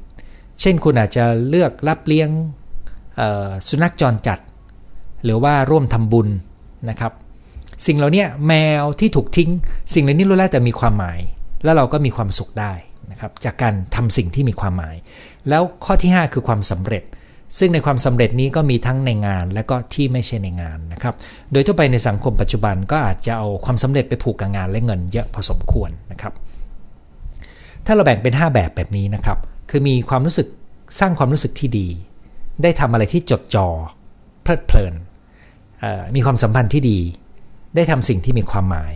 [0.61, 2.31] เช่นคุณอาจจะเลือกรับเลี้ยง
[3.69, 4.39] สุนัขจรจัด
[5.25, 6.29] หรือว่าร่วมทำบุญ
[6.91, 7.13] นะครับ
[7.87, 9.51] สิ่งเหล่านี้แมวที่ถูกทิ้ง
[9.95, 11.19] สิ่งเหล่านี้รู้แล้วแต่มีความหมาย
[11.65, 12.73] แล้วเราก็มีความสุขได้
[13.11, 14.97] นะครับจากการทำสิ่งที่มีความหมาย
[15.49, 17.05] แล้วข้อที่ 5 คือความสำเร็จ
[17.59, 21.15] ซึ่งในความสำเร็จนี้ก็มีทั้งในงานและก็ที่ไม่ใช่ในงานนะครับ
[21.53, 26.33] โดยทั่วไปในสังคมปัจจุบันก็อาจจะเอาความสำเร็จไปผูกกับงานและเงินเยอะพอสมควรนะครับ
[27.87, 29.39] ถ้าเราแบ่งเป็น 5 แบบแบบนี้นะครับ
[29.71, 30.49] คือมีความรู้สึก
[31.01, 31.89] สร้างความรู้สึกที่ดี
[32.63, 33.69] ได้ทำอะไรที่จดจอ่อ
[34.43, 34.95] เพลิดเพลิน
[36.15, 36.99] มีความสัมพันธ์ที่ดี
[37.77, 38.93] ได้ทำสิ่งที่มีความหมาย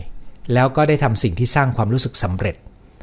[0.54, 2.56] แล้วก็ได้ทำสิ่งที่สร้างความรู้สึกสำเร็จ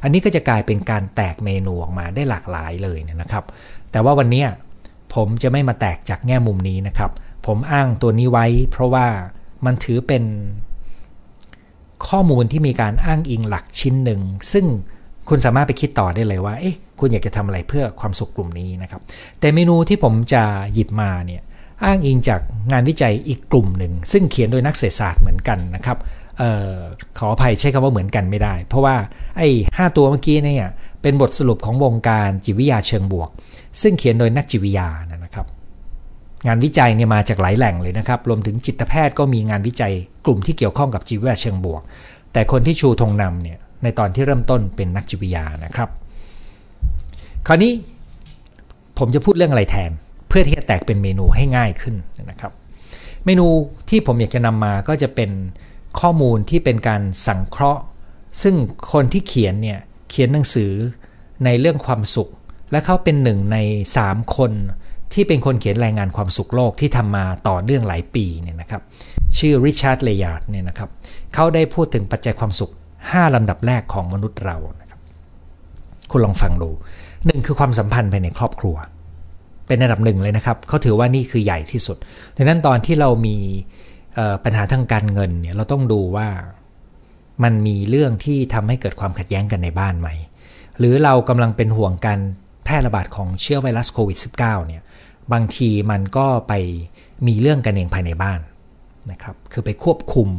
[0.04, 3.44] อันนี้ก็จะกลายเป็นการแตกเมนูออกมาได้หลากหลายเลยนะครับ
[3.92, 4.44] แต่ว่าวันนี้
[5.14, 7.12] ผมจะไม่มาแตกจากแง่มุมนี้นะครับ
[7.46, 9.08] ผมอ้างตัวนี้ไว้เพราะว่า
[9.66, 10.24] มันถือเป็น
[12.08, 14.22] ข้อมูลที่มีการอ้างอิงหลักชิ้นหนึ่ง
[14.54, 14.66] ซึ่ง
[15.30, 19.02] คุณสามารถไปคิดต่อได้เลยว่า เอ๊ะ คุณอยากจะทำอะไรเพื่อความสุขกลุ่มนี้นะครับ
[19.40, 21.42] แต่เมนูที่ผมจะหยิบมาเนี่ย
[21.84, 25.98] อ้างอิงจากงานวิจัยอีกกลุ่มหนึ่ง ซึ่งเขียนโดยนักเศรษฐศาสตร์เหมือนกันนะครับ
[26.42, 26.76] ออ
[27.20, 28.96] ขออภัยใช้คำว่าเหมือนกันไม่ได้ เพราะว่า
[29.38, 30.70] ไอ้หตัวเมื่อกี้เนี่ย
[31.02, 33.30] เป็นบทสรุปของวงการจิตวิทยาเชิงบวก
[33.82, 35.46] ซึ่งเขียนโดยนักจิตวิทยานะครับ
[36.48, 39.94] งานวิจัยเนี่ยมาจากหลายแหล่งเลยนะครับ รวมถึงจิตแพทย์ก็มีงานวิจัย
[40.26, 41.82] กลุ่มที่เกี่ยวข้องกับชีววิทยาเชิงบวก
[42.34, 45.90] แต่คนที่ชูธงนำเนี่ยในตอนที่เริ่มต้นเป็นนักจิตวิทยานะครับ
[47.48, 47.72] คราวนี้
[48.98, 49.92] ผมจะพูดเรื่องอะไรแทน
[50.30, 51.96] เพื่อที่จะแตกเป็นเมนูให้ง่ายขึ้น
[52.32, 52.52] นะครับ
[53.26, 53.46] เมนู
[53.90, 55.30] ที่ผมอยากจะนำมาก็จะเป็น
[56.00, 57.82] ข้อมูลที่เป็นการสังเคราะห์
[58.42, 58.56] ซึ่ง
[58.94, 59.80] คนที่เขียนเนี่ย
[60.10, 60.72] เขียนหนังสือ
[61.46, 62.30] ในเรื่องความสุข
[62.72, 63.58] และเขาเป็นหนึ่งใน
[63.98, 64.52] 3 คน
[65.14, 68.82] ที่เป็นคนเขียนรายงานความสุขโลกที่ทำมาต่อเนื่องหลายปีเนี่ยนะครับ
[69.38, 70.90] ชื่อริชาร์ด เลยาร์ดเนี่ยนะครับ
[71.34, 72.72] เขาได้พูดถึงปัจจัยความสุข
[73.04, 75.00] 5ลำดับแรกของมนุษย์เรานะครับ
[76.12, 76.70] คุณลองฟังดู
[77.26, 78.76] หนึ่งคือความสัมพันธ์ภายในครอบครัว
[79.68, 81.98] เป็นอันดับหนึ่งเลยนะครับเขาถือว่านี่คือใหญ่ที่สุด
[82.36, 83.38] ดังนั้นตอนที่เรามี
[84.44, 86.28] ปัญหาทางการเงินเนี่ยเราต้องดูว่า
[87.44, 90.10] มันมีเรื่องที่ทำให้เกิดความขัดแย้งกันในบ้านไหม
[90.80, 92.20] หรือเรากำลังเป็นห่วงการ
[92.64, 94.82] แพร่ระบาดของเชื้อไวรัสโควิด -19 เนี่ย
[95.34, 96.54] บางทีมันก็ไป
[97.28, 98.40] มีเรื่องกันเองภายในบ้าน
[99.12, 100.30] นะครับคือไปควบคุม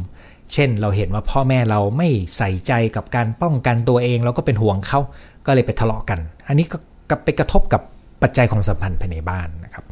[0.53, 4.99] เช่นเราเห็นว่าพ่อแม่เราไม่ใส่ใจกับการป้องกันตัวเองเราก็เป็นห่วงเขา
[5.45, 6.65] ก็เลยไปทะเลาะกัน อันนี้
[7.09, 7.81] ก็ไปกระทบกับ
[8.21, 9.83] ปัจจัยของสัมพันธ์ภายในบ้านนะครับ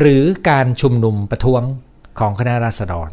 [0.00, 1.62] หรือการชุมนุมประท้วง
[2.18, 3.10] ของคณะราษฎร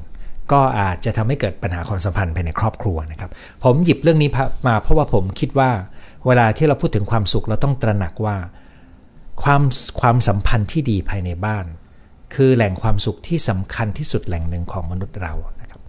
[0.52, 3.30] ก็อาจจะทำให้เกิดปัญหาความสัมพันธ์ภายในครอบครัวนะครับ
[3.64, 4.30] ผมหยิบเรื่องนี้
[4.68, 5.70] มาเพราะว่าผมคิดว่า
[6.28, 8.38] เวลาที่เราพูดถึงความสุขเราต้องตระหนักว่า
[9.44, 9.62] ความ
[10.02, 11.66] ความสัมพันธ์ที่ดีภายในบ้าน
[12.36, 15.80] คือแหล่งความสุขที่สำคัญที่สุดแหล่งหนึ่งของมนุษย์เรานะครับ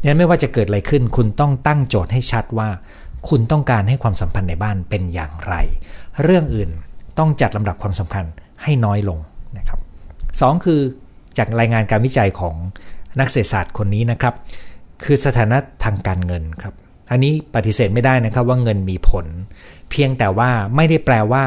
[0.00, 2.68] ดังนั้นไม่ว่าจะเกิดอะไรขึ้น คุณต้องตั้งโจทย์ให้ชัดว่า
[3.28, 5.54] คุณต้องการให้ความสัมพันธ์ในบ้านเป็นอย่างไร
[6.22, 6.70] เรื่องอื่น
[7.18, 8.24] ต้องจัดลำดับความสำคัญ
[8.62, 9.18] ให้น้อยลง
[9.58, 9.78] นะครับ
[10.40, 10.80] สคือ
[11.38, 12.54] จากรายงานการวิจัยของ
[13.20, 14.34] นักเศรษฐศาสตร์คนนี้นะครับ
[15.02, 16.74] คือสถานะทางการเงินครับ
[17.10, 19.26] อันนี้ปฏิเสธไม่ได้นะครับว่าเงินมีผล
[19.90, 21.44] เพียงแต่ว่าไม่ได้แปลว่า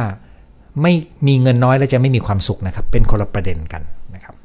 [0.81, 0.93] ไม่
[1.27, 3.83] มีเงินน้อยแล้วจะไม่มีความสุขนะครับ เป็นคนละประเด็นกัน
[4.15, 4.35] นะครับ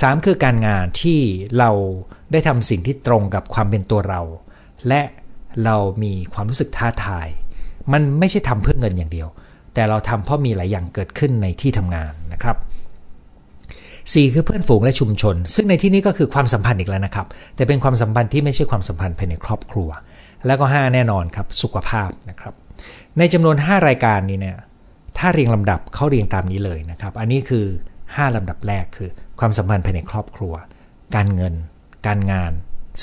[0.00, 1.18] สคือการงานที่
[1.58, 1.70] เรา
[2.32, 4.20] ได้ทำสิ่งที่ตรงกับความเป็นตัวเรา
[4.88, 5.02] และ
[5.64, 7.28] เรามีความรู้สึกท้าทาย
[7.92, 9.28] มันไม่ใช่ทำเพื่อเงินอย่างเดียว
[9.74, 12.56] แต่เราทำเพราะมีหลายอย่างเกิดขึ้นในที่ทำงานนะครับ
[14.12, 19.88] 4 คือเพื่อนฝูงและชุมชน ซึ่งในที่นี้ก็คือความสัมพันธ์อีกแล้วนะครับ แต่เป็นความสัมพันธ์ที่ไม่ใช่ความสัมพันธ์ภายในครอบครัว
[20.46, 22.54] แล้วก็ 5 แน่นอนครับสุขภาพนะครับ
[23.18, 24.56] ในจำนวน 5 รายการนี้เนี่ย
[25.18, 27.64] ถ้าเรียงลำดับเขาเรียงตามนี้เลยนะครับ อันนี้คือ
[28.02, 30.54] 5ลำดับแรกคือ ความสัมพันธ์ภายในครอบครัว
[31.16, 31.54] การเงิน
[32.06, 32.52] การงาน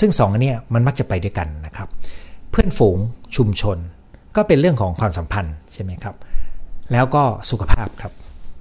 [0.00, 1.88] ซึ่ง2อันนี้มันมักจะไปด้วยกันนะครับ
[2.50, 2.98] เพื่อนฝูง
[3.36, 3.78] ชุมชน
[4.36, 6.14] ก็เป็นเรื่องของความสัมพันธ์ใช่ไหมครับ
[6.92, 8.12] แล้วก็สุขภาพครับ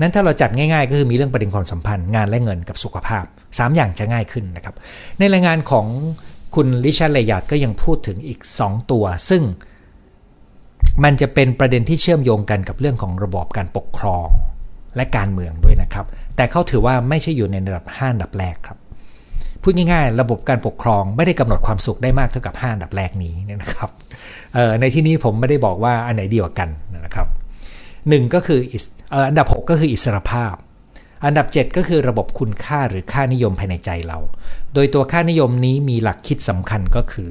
[0.02, 4.76] นั้นถ้าเราจัดง่ายๆ ก็คือมีเรื่องประเด็นความสัมพันธ์งานและเงินกับสุขภาพ 3 อย่างจะง่ายขึ้นนะครับ
[5.20, 5.88] ในรายงานของ
[6.56, 9.44] คุณลิชาเลยาดก็ยังพูดถึงอีก 2 ตัว ซึ่ง
[11.04, 14.28] มันจะเป็นประเด็นที่เชื่อมโยงกันกับเรื่องของระบอบการปกครอง
[14.96, 16.06] และการเมืองด้วยนะครับ
[16.36, 18.78] แต่เขาถือว่าไม่ใช่อยู่ในระดับ5อันดับแรกครับ
[19.62, 23.90] พูดง่ายๆ ระบบการปกครองไม่ได้กำหนดความสุขได้มากเท่ากับ5อันดับแรกนี้นะครับ
[24.82, 26.70] ในที่นี้ผมไม่ได้บอกว่าอันไหนดีกว่ากัน
[27.06, 27.28] นะครับ
[28.10, 28.60] หนึ่งก็คือ
[29.30, 30.54] อันดับ 6 ก็คืออิสรภาพ
[31.26, 34.20] อันดับ 7 ก็คือระบบคุณค่าหรือค่านิยมภายในใจเรา
[34.74, 37.30] โดยตัวค่านิยมนี้มีหลักคิดสำคัญก็คือ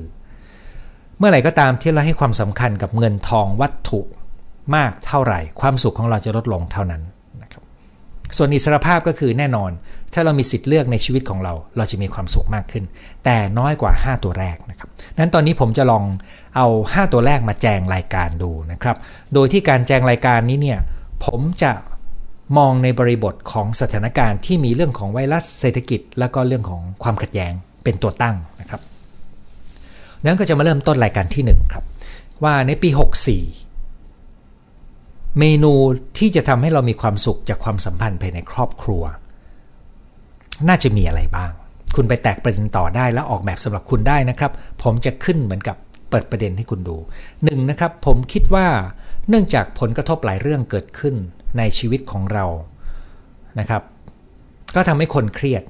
[1.18, 4.00] เมื่อไหร่ก็ตามที่เราให้ความสำคัญกับเงินทองวัตถุ
[4.76, 7.02] มากเท่าไหร่ ความสุขของเราจะลดลงเท่านั้น
[7.42, 7.62] นะครับ
[8.36, 9.70] ส่วนอิสรภาพก็คือแน่นอน
[10.12, 12.84] ถ้าเรามีสิทธิ์เลือกในชีวิตของเรา เราจะมีความสุขมากขึ้น
[13.24, 16.04] แต่น้อยกว่า 5 ตัวแรกนะครับนั้นตอนนี้ผมจะลอง
[16.56, 18.96] เอา 5 ตัวแรกมาแจงรายการดูนะครับ
[19.34, 20.78] โดยที่การแจงรายการนี้เนี่ย
[21.24, 21.72] ผมจะ
[22.58, 27.52] มองในบริบทของสถานการณ์ที่มีเรื่องของไวรัสเศรษฐกิจ และก็เรื่องของความขัดแย้ง
[27.84, 28.80] เป็นตัวตั้งนะครับ
[30.24, 31.84] นั้นก็จะมาเริ่มต้นรายการที่ 1 ครับ
[32.44, 32.88] ว่าในปี
[34.14, 35.72] 64 เมนู
[36.18, 39.02] ที่จะทำให้เรามีความสุขจากความสัมพันธ์ภายในครอบครัว
[40.68, 41.52] น่าจะมีอะไรบ้าง
[41.96, 45.76] คุณไปแตกประเด็นต่อได้แล้วออกแบบสำหรับคุณได้นะครับ ผมจะขึ้นเหมือนกับ
[46.14, 46.96] ปิดประเด็นให้คุณดู
[47.44, 48.66] หนึ่งนะครับผมคิดว่า
[49.28, 51.14] เนื่องจากผลกระทบหลายเรื่องเกิดขึ้น
[51.58, 52.46] ในชีวิตของเรา
[53.58, 53.82] นะครับ
[54.74, 55.62] ก็ทำให้คนเครียด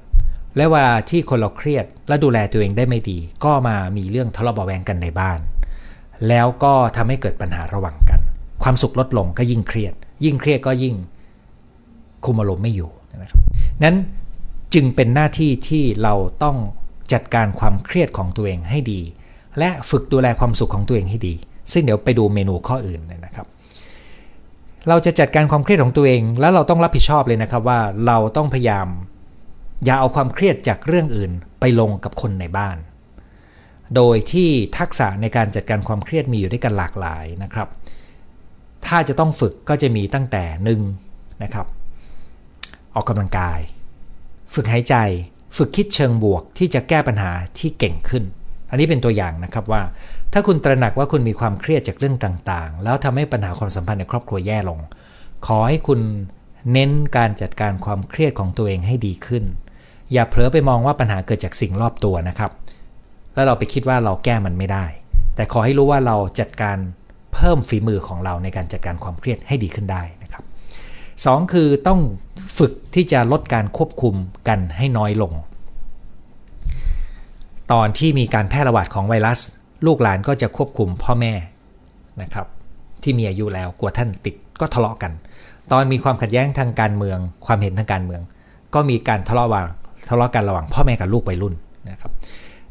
[0.57, 5.41] และเวลาที่คนเราเครียด และดูแลตัวเองได้ไม่ดี ก็มามีเรื่องทะเลาะเบาแวงกันในบ้าน
[6.29, 8.21] แล้วก็ทำให้เกิดปัญหาระหว่างกัน
[8.63, 10.95] ความสุขลดลงก็ยิ่งเครียด ยิ่งเครียดก็ยิ่ง
[12.25, 12.91] คุมอารมณ์ไม่อยู่
[13.23, 13.41] นะครับ
[13.85, 13.97] นั้น
[14.75, 16.57] จึงเป็นหน้าที่ที่เราต้อง
[17.13, 19.01] จัดการความเครียดของตัวเองให้ดี
[19.59, 21.35] และฝึกดูแลความสุขของตัวเองให้ดี
[21.73, 23.47] ซึ่งเดี๋ยวไปดูเมนูข้ออื่นนะครับ
[24.89, 28.89] เราจะจัดการความเครียดของตัวเอง แล้วเราต้องรับผิดชอบเลยนะครับว่าเราต้องพยายาม
[29.85, 32.77] อย่าเอาความเครียดจากเรื่องอื่นไปลงกับคนในบ้าน
[33.97, 37.69] โดยที่ทักษะในการจัดการความเครียดมีอยู่ด้วยกันหลากหลายนะครับ
[38.87, 40.81] ถ้าจะต้องฝึกก็จะมีตั้งแต่หนึ่ง
[41.43, 41.67] นะครับ
[42.95, 43.61] ออกกำลังกาย
[44.55, 44.95] ฝึกหายใจ
[45.57, 48.25] ฝึกคิดเชิงบวกที่จะแก้ปัญหาที่เก่งขึ้น
[48.75, 49.83] อันนี้เป็นตัวอย่างนะครับว่า
[50.33, 54.79] ถ้าคุณตระหนักว่าคุณมีความเครียดจากเรื่องต่างๆ แล้วทำให้ปัญหาความสัมพันธ์ในครอบครัวแย่ลง
[55.47, 56.01] ขอให้คุณ
[56.73, 59.45] เน้นการจัดการความเครียดของตัวเองให้ดีขึ้น
[60.13, 62.51] อย่าเผลอไปมองว่าปัญหาเกิดจากสิ่งรอบตัวนะครับ
[63.35, 64.87] แล้วเราไปคิดว่าเราแก้มันไม่ได้
[65.35, 66.79] แต่ขอให้รู้ว่าเราจัดการ
[67.35, 70.45] เพิ่มฝีมือของเราในการจัดการความเครียดให้ดีขึ้นได้นะครับ
[71.25, 72.01] สองคือต้อง
[72.59, 74.15] ฝึกที่จะลดการควบคุม
[74.49, 75.33] กันให้น้อยลง
[77.73, 79.39] ตอนที่มีการแพร่ระบาดของไวรัส
[79.87, 81.33] ลูกหลานก็จะควบคุมพ่อแม่
[82.23, 82.47] นะครับ
[83.03, 85.13] ที่มีอายุแล้วกลัวท่านติดก็ทะเลาะกัน
[85.71, 88.23] ตอนมีความขัดแย้งทางการเมือง ความเห็นทางการเมือง
[88.75, 89.67] ก็มีการทะเลาะวาง
[90.09, 91.55] ทะเลาะกันระหว่างพ่อแม่กับลูกวัยรุ่น
[91.91, 92.11] นะครับ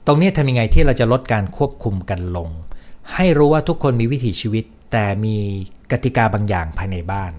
[0.05, 2.49] ตรงนี้ทำยังไงที่เราจะลดการควบคุมกันลง
[3.13, 5.35] ให้รู้ว่าทุกคนมีวิถีชีวิต แต่มี
[5.91, 7.31] กติกาบางอย่างภายในบ้าน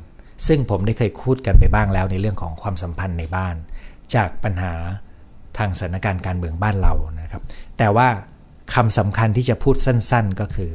[0.46, 3.54] ซึ่งผมได้เคยพูดกันไปบ้างแล้วในเรื่องของความสัมพันธ์ในบ้าน
[4.14, 4.74] จากปัญหา
[5.58, 7.42] ทางสถานการณ์การเมืองบ้านเรานะครับ
[7.78, 8.08] แต่ว่า
[8.74, 10.70] คำสำคัญที่จะพูดสั้นๆก็คือ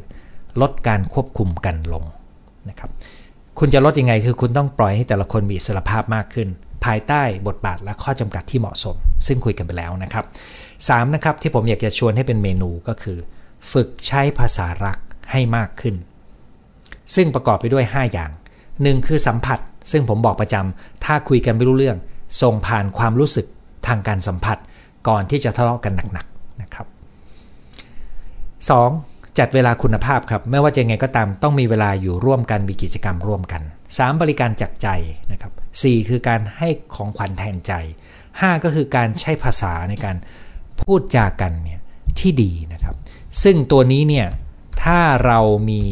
[0.61, 2.03] ลดการควบคุมกันลง
[2.69, 2.89] นะครับ
[3.59, 6.47] คุณจะลดยังไงคือคุณต้องปล่อยให้แต่ละคนมีอิสรภาพมากขึ้น
[6.85, 8.95] ภายใต้บทบาทและข้อจำกัดที่เหมาะสม
[9.27, 10.25] ซึ่งคุยกันไปแล้วนะครับ
[10.69, 11.15] 3.
[11.15, 13.17] นะครับที่ผมอยากจะชวนให้เป็นเมนูก็คือ
[13.71, 14.97] ฝึกใช้ภาษารัก
[15.31, 15.95] ให้มากขึ้น
[17.15, 18.31] ซึ่งประกอบไปด้วย 5 อย่าง
[18.69, 19.07] 1.
[19.07, 19.59] คือสัมผัส
[19.91, 21.97] ซึ่งผมบอกประจำถ้าคุยกันไม่รู้เรื่อง
[22.41, 23.45] ส่งผ่านความรู้สึก
[23.87, 24.57] ทางการสัมผัส
[25.07, 26.87] ก่อนที่จะทะเลาะกันหนักๆนะครับ
[28.71, 29.37] 2.
[29.39, 34.21] จัดเวลาคุณภาพครับ ไม่ว่าจะยังไงก็ตามต้องมีเวลาอยู่ร่วมกันมีกิจกรรมร่วมกัน 3.
[34.21, 34.89] บริการจากใจ
[35.31, 36.09] นะครับ 4.
[36.09, 37.73] คือการให้ของขวัญแทนใจ
[38.19, 38.63] 5.
[38.63, 40.15] ก็คือการใช้ภาษาในการ
[40.81, 41.79] พูดจากันเนี่ย
[42.19, 42.95] ที่ดีนะครับ
[43.43, 44.27] ซึ่งตัวนี้เนี่ย
[44.83, 45.83] ถ้าเรามี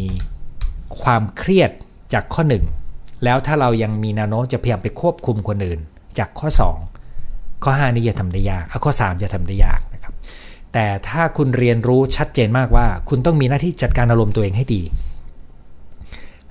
[1.01, 1.71] ความเครียด
[2.13, 2.43] จากข้อ
[2.83, 5.79] 1 แล้วถ้าเรายังมีแนวโน้มจะพยายามไปควบคุมคนอื่น
[6.17, 6.86] จากข้อ2
[7.63, 10.13] ข้อ 5 นี่จะทำได้ยากข้อ 3 จะทำได้ยากนะครับ
[10.73, 14.81] แต่ถ้าคุณเรียนรู้ชัดเจนมากว่า คุณต้องมีหน้าที่จัดการอารมณ์ตัวเองให้ดี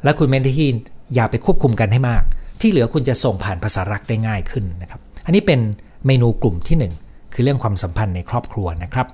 [0.05, 0.69] และคุณไม่ได้ที่
[1.15, 2.23] อย่าไปควบคุมกันให้มาก
[2.61, 5.61] ที่เหลือคุณจะส่งผ่านภาษารักได้ง่ายขึ้นนะครับ อันนี้เป็น
[6.07, 9.07] เมนูกลุ่มที่ 1 คือเรื่องความสัมพันธ์ในครอบครัวนะครับ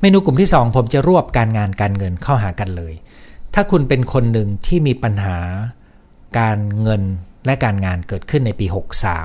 [0.00, 2.94] เมนูกลุ่มที่ 2 ผมจะรวบการงานการเงินเข้าหากันเลย
[3.54, 5.36] ถ้าคุณเป็นคนหนึ่งที่มีปัญหา
[6.38, 7.02] การเงิน
[7.46, 8.66] และการงานเกิดขึ้นในปี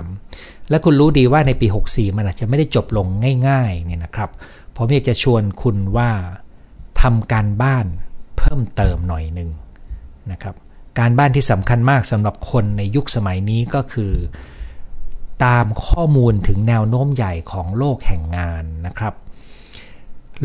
[0.06, 3.08] 63 และคุณรู้ดีว่าในปี 64 มันอาจจะไม่ได้จบลง
[3.48, 4.30] ง่ายๆเนี่ยนะครับ
[4.76, 6.10] ผมอยากจะชวนคุณว่า
[7.02, 7.86] ทำการบ้าน
[8.38, 9.50] เพิ่มเติมหน่อยหนึ่ง
[10.32, 10.56] นะครับ
[11.00, 14.14] การบ้านที่สำคัญมากสำหรับคนในยุคสมัยนี้ก็คือ
[15.46, 19.14] ตามข้อมูลถึงแนวโน้มใหญ่ของโลกแห่งงานนะครับ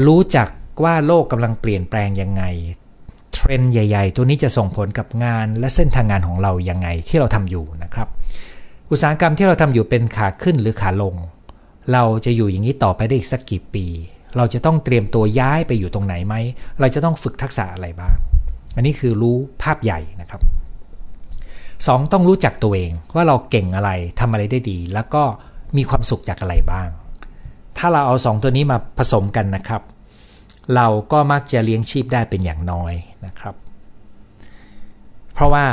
[0.06, 0.48] รู้จัก
[0.84, 2.42] ว่าโลกกำลังเปลี่ยนแปลงยังไง
[3.32, 8.08] เทรนด์ใหญ่ ๆ ตัวนี้จะส่งผลกับงานและเส้นทางงานของเรายังไงที่เราทำอยู่นะครับ
[8.90, 11.14] อุตสาหกรรมที่เราทำอยู่เป็นขาขึ้นหรือขาลง
[11.92, 13.86] เราจะอยู่อย่างนี้ต่อไปได้อีกสักกี่ปี
[14.36, 16.34] เราจะต้องเตรียมตัวย้ายไปอยู่ตรงไหนไหม
[16.80, 18.16] เราจะต้องฝึกทักษะอะไรบ้าง
[18.76, 20.40] อันนี้คือรู้ภาพใหญ่นะครับ
[21.46, 22.12] 2.
[22.12, 25.22] ต้องรู้จักตัวเองว่าเราเก่งอะไรทำอะไรได้ดี แล้วก็
[25.76, 26.88] มีความสุขจากอะไรบ้าง
[27.78, 29.82] ถ้าเราเอา 2 ตัวนี้มาผสมกันนะครับ
[30.74, 32.92] เราก็มักจะเลี้ยงชีพได้เป็นอย่างน้อย
[33.26, 33.54] นะครับ
[35.34, 35.66] เพราะว่า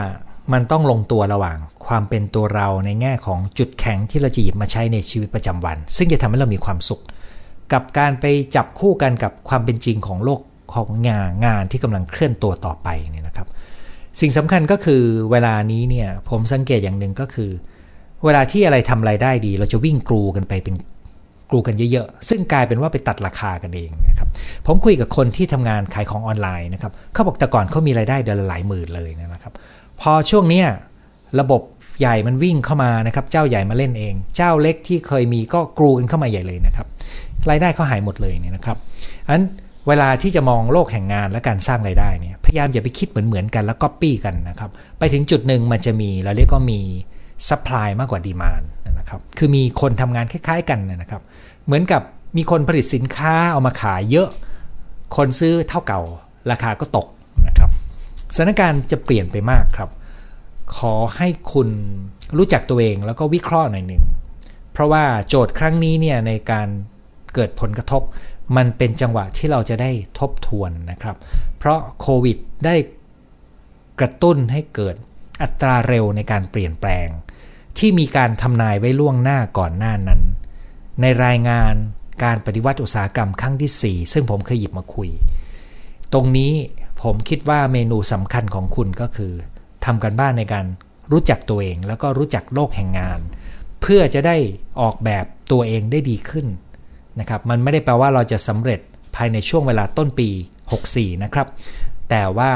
[0.53, 7.01] มันต้องลงตัวระหว่าง ความเป็นตัวเราในแง่ของจุดแข็งที่เราจะหยิบมาใช้ในชีวิตประจำวัน ซึ่งจะทำให้เรามีความสุข
[7.73, 10.39] กับการไปจับคู่กันกับความเป็นจริงของโลก
[10.73, 13.47] ของงานงานที่กำลังเคลื่อนตัวต่อไปเนี่ยนะครับ
[14.19, 17.49] สิ่งสำคัญก็คือเวลานี้เนี่ยผมสังเกตอย่างหนึ่งก็คือ
[18.25, 20.75] เวลาที่อะไรทำไรายได้ดี เราจะวิ่งกรูกันไปเป็น
[21.49, 24.27] กรูกันเยอะๆ ซึ่งกลายเป็นว่าไปตัดราคากันเองนะครับ
[24.65, 29.53] ผมคุยกับคนที่ทำงานขายของออนไลน์นะครับ เขาบอกแต่ก่อนเขามีรายได้เดือนละหลายหมื่นเลยนะครับ
[30.01, 30.67] พอช่วงเนี้ย
[31.39, 31.61] ระบบ
[31.99, 36.87] ใหญ่มันวิ่งเข้ามานะครับ เจ้าใหญ่มาเล่นเอง เจ้าเล็กที่เคยมีก็กรูกันเข้ามาใหญ่เลยนะครับ
[37.49, 38.77] รายได้เขาหายหมดเลยเนี่ยนะครับ
[39.27, 39.43] อัน
[39.87, 46.79] เวลาที่จะมองโลกแห่งงานและการสร้างรายได้เนี่ยพยายามอย่าไปคิดเหมือนๆกันแล้วก๊อปปี้กันนะครับ ไปถึงจุดหนึ่งมันจะมีเราเรียกก็มี
[47.47, 48.61] supply มากกว่า demand
[48.99, 51.21] นะครับคือมีคนทำงานคล้ายๆกันนะครับ
[51.65, 52.01] เหมือนกับ
[52.37, 54.27] มีคนผลิตสินค้าเอามาขายเยอะ
[55.17, 56.01] คนซื้อเท่าเก่า
[56.51, 57.07] ราคาก็ตก
[57.47, 57.69] นะครับ
[58.35, 59.89] สถานการณ์จะเปลี่ยนไปมากครับ
[60.77, 61.69] ขอให้คุณ
[62.37, 64.03] รู้จักตัวเองแล้วก็วิเคราะห์หน่อยหนึ่ง
[64.73, 66.67] เพราะว่าโจทย์ครั้งนี้เนี่ยในการ
[67.33, 68.01] เกิดผลกระทบ
[68.57, 71.15] มันเป็นจังหวะที่เราจะได้ทบทวนนะครับ
[71.57, 72.75] เพราะโควิดได้
[73.99, 74.95] กระตุ้นให้เกิด
[75.41, 77.07] อัตราเร็วในการเปลี่ยนแปลง
[77.77, 80.21] ที่มีการทำนายไว้ล่วงหน้าก่อนหน้านั้น
[81.01, 81.73] ในรายงาน
[82.23, 85.09] การปฏิวัติอุตสาหกรรมครั้งที่ 4 ซึ่งผมเคยหยิบมาคุย
[86.13, 86.51] ตรงนี้
[87.03, 89.33] ผมคิดว่าเมนูสำคัญของคุณก็คือ
[89.85, 90.65] ทำกันบ้านในการ
[91.11, 93.19] รู้จักตัวเองแล้วก็รู้จักโลกแห่งงาน
[93.81, 94.35] เพื่อจะได้
[94.81, 96.47] ออกแบบตัวเองได้ดีขึ้น
[97.19, 98.79] นะครับมันไม่ได้แปลว่าเราจะสำเร็จ
[99.15, 100.29] ภายในช่วงเวลาต้นปี
[100.75, 101.47] 64 นะครับ
[102.09, 102.51] แต่ว่า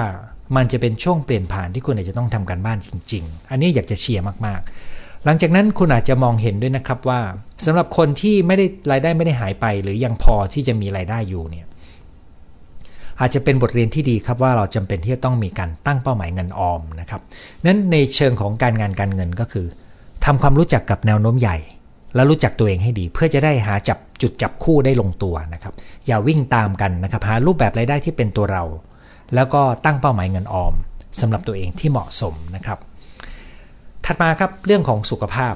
[0.56, 7.22] มันจะเป็นช่วงเปลี่ยนผ่านที่คุณอาจจะต้องทำการบ้านจริง ๆ อันนี้อยากจะเชียร์มากๆ หลังจากนั้นคุณอาจจะมองเห็นด้วยนะครับว่า
[7.66, 11.68] สำหรับคนที่ไม่ได้รายได้ไม่ได้หายไป หรือยังพอที่จะมีรายได้อยู่เนี่ย
[13.20, 17.22] อาจจะเป็นบทเรียนที่ดีครับว่าเราจำเป็นที่จะต้องมีการตั้งเป้าหมายเงินออมนะครับ
[17.66, 19.66] นั้นในเชิงของการงานการเงินก็คือ
[20.26, 21.58] ทำความรู้จักกับแนวโน้มใหญ่
[22.16, 25.74] แล้วรู้จักตัวเองให้ดี เพื่อจะได้หาจับจุดจับคู่ได้ลงตัวนะครับ
[26.08, 28.64] อย่าวิ่งตามกันนะครับหารูปแบบรายได้ที่เป็นตัวเรา
[29.36, 30.74] แล้วก็ตั้งเป้าหมายเงินออม
[31.22, 32.80] สำหรับตัวเองที่เหมาะสมนะครับ
[34.06, 35.54] ถัดมาครับเรื่องของสุขภาพ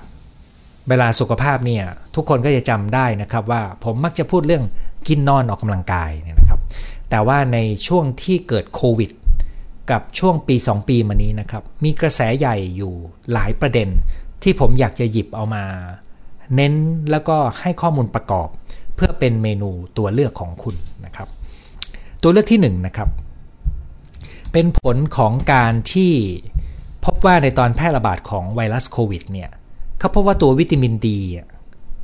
[0.90, 1.84] เวลาสุขภาพเนี่ย
[2.16, 4.64] ทุกคนก็จะจำได้นะครับว่าผมมักจะพูดเรื่อง
[5.08, 6.59] กินนอนออกกำลังกายเนี่ยนะครับ
[7.10, 9.12] แต่ว่าในช่วงที่เกิดโควิด
[9.92, 12.94] กับช่วงปี 2 ปีมานี้นะครับ มีกระแสใหญ่อยู่
[13.34, 13.90] หลายประเด็น
[14.44, 15.64] ที่ผมอยากจะหยิบเอามา
[16.56, 16.74] เน้น
[17.12, 18.48] แล้วก็ให้ข้อมูลประกอบ
[18.96, 21.30] เพื่อเป็นเมนูตัวเลือกของคุณนะครับ
[22.22, 23.10] ตัวเลือกที่1นนะครับ
[24.52, 26.14] เป็นผลของการที่
[27.06, 29.50] พบว่าในตอนแพร่ระบาดของไวรัสโควิดเนี่ย
[30.00, 31.20] เขาพบว่าตัววิตามินดี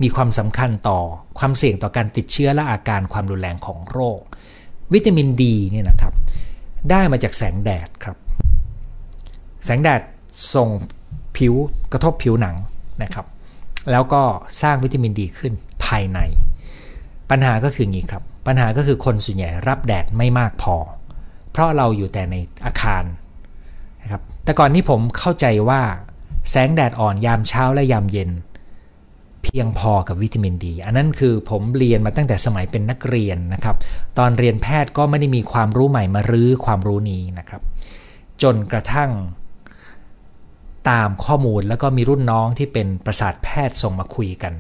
[0.01, 0.99] มีความสำคัญต่อ
[1.39, 4.21] ความเสี่ยงต่อการติดเชื้อและอาการความรุนแรงของโรค
[4.93, 6.13] วิตามินดีเนี่ยนะครับ
[6.89, 8.17] ได้มาจากแสงแดดครับ
[9.65, 10.01] แสงแดด
[10.55, 10.69] ส่ง
[11.37, 11.53] ผิว
[11.91, 12.55] กระทบผิวหนัง
[13.03, 13.25] นะครับ
[13.91, 14.21] แล้วก็
[14.61, 15.53] สร้างวิตามินดีขึ้น
[15.85, 16.19] ภายใน
[17.29, 20.75] ปัญหาก็คืออย่างนี้ครับ ปัญหาก็คือคนส่วนใหญ่รับแดดไม่มากพอ
[21.51, 23.03] เพราะเราอยู่แต่ในอาคาร
[24.01, 25.81] นะครับ แต่ก่อนนี้ผมเข้าใจว่า
[26.49, 28.29] แสงแดดอ่อนยามเช้าและยามเย็น
[29.45, 33.75] เพียงพอกับวิตามินดี อันนั้นคือผมเรียนมาตั้งแต่สมัยเป็นนักเรียนนะครับ
[34.17, 37.61] ตอนเรียนแพทย์ก็ไม่ได้มีความรู้ใหม่มารื้อความรู้นี้นะครับ
[38.41, 39.11] จนกระทั่ง
[40.89, 44.53] ตามข้อมูลแล้วก็มีรุ่นน้องที่เป็นประสาทแพทย์ส่งมาคุยกัน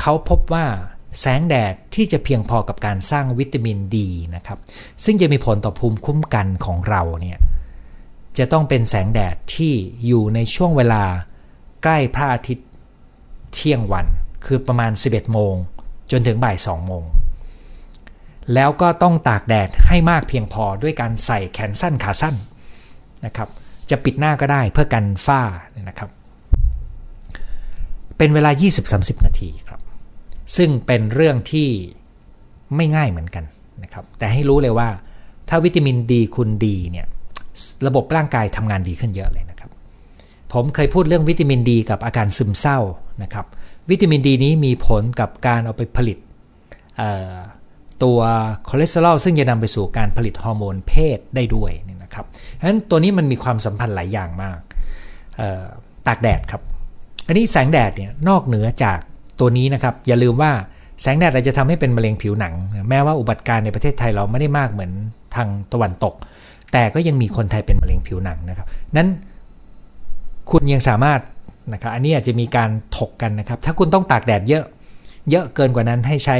[0.00, 0.66] เขาพบว่า
[1.20, 4.58] แสงแดดที่จะเพียงพอกับการสร้างวิตามินดีนะครับ
[5.04, 7.38] ซึ่งจะมีผลต่อภูมิคุ้มกันของเราเนี่ย
[8.38, 9.72] จะต้องเป็นแสงแดดที่
[10.06, 11.04] อยู่ในช่วงเวลา
[11.82, 12.68] ใกล้พระอาทิตย์
[13.52, 14.06] เที่ยงวัน
[14.44, 15.54] คือประมาณ 11 โมง
[16.10, 17.04] จนถึงบ่าย 2 โมง
[18.54, 22.34] แล้วก็ต้องตากแดดให้มากเพียงพอด้วยการใส่แขนสั้นขาสั้น
[23.26, 23.48] นะครับ
[23.90, 25.42] จะปิดหน้าก็ได้เพื่อกันฝ้า
[25.88, 26.10] นะครับ
[28.18, 28.50] เป็นเวลา
[28.88, 29.80] 20-30 นาทีครับ
[30.56, 31.68] ซึ่งเป็นเรื่องที่
[32.76, 33.44] ไม่ง่ายเหมือนกัน
[33.82, 34.88] นะครับ แต่ให้รู้เลยว่า
[35.48, 37.06] ถ้าวิตามินดีคุณดีเนี่ย
[37.86, 39.70] ระบบร่างกายทำงานดีขึ้นเยอะเลยนะครับ
[40.52, 42.78] ผมเคยพูดเรื่องวิตามินดีกับอาการซึมเศร้า
[43.22, 43.46] นะครับ
[43.90, 46.18] วิตามินดีนี้มีผลกับการเอาไปผลิต
[48.02, 48.18] ตัว
[48.68, 52.24] คอเลสเตอรอลซึ่งจะนำไปสู่การผลิตฮอร์โมนเพศได้ด้วยนะครับ
[52.60, 54.58] ฉะนั้นตัวนี้มันมีความสัมพันธ์หลายอย่างมาก
[56.06, 56.62] ตากแดดครับ
[57.26, 58.98] อันนี้แสงแดดเนี่ยนอกเหนือจาก
[59.40, 60.52] ตัวนี้นะครับ อย่าลืมว่า
[61.02, 62.54] แสงแดดอาจจะทำให้เป็นมะเร็งผิวหนัง
[62.88, 64.92] แม้ว่าอุบัติการณ์ในประเทศไทยเราไม่ได้มากเหมือน
[65.34, 66.14] ทางตะวันตก
[66.72, 69.08] แต่ก็ยังมีคนไทยเป็นมะเร็งผิวหนังนะครับนั้น
[70.50, 71.20] คุณยังสามารถ
[71.72, 74.64] นะครับอันนี้อาจจะมีการถกกันนะครับ ถ้าคุณต้องตากแดดเยอะ
[75.30, 76.38] เยอะเกินกว่านั้นให้ใช้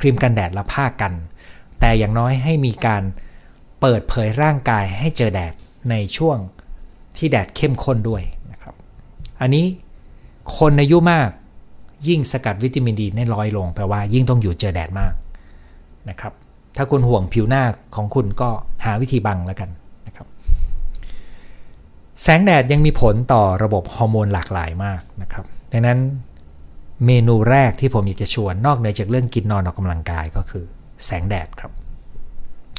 [0.00, 1.12] ครีมกันแดดและผ้ากัน
[1.80, 3.02] แต่อย่างน้อยให้มีการ
[3.80, 5.52] เปิดเผยร่างกายให้เจอแดด
[5.90, 6.36] ในช่วง
[7.16, 8.74] ที่แดดเข้มข้นด้วยนะครับ
[9.40, 9.66] อันนี้
[10.58, 11.28] คนอายุมาก
[12.08, 15.12] ยิ่งสกัดวิตามินดีในร้อยลงแปลว่ายิ่งต้องอยู่เจอแดดมาก
[16.10, 16.32] นะครับ
[16.76, 17.62] ถ้าคุณห่วงผิวหน้า
[17.96, 18.48] ของคุณก็
[18.84, 19.70] หาวิธีบังแล้วกัน
[22.22, 25.98] แสงแดดยังมีผลต่อระบบฮอร์โมนหลากหลายมากนะครับ ดังนั้น
[27.06, 30.64] เมนูแรกที่ผมอยากจะชวนนอกเหนือจากเรื่องกินนอนออกกำลังกายก็คือ
[31.04, 31.72] แสงแดดครับ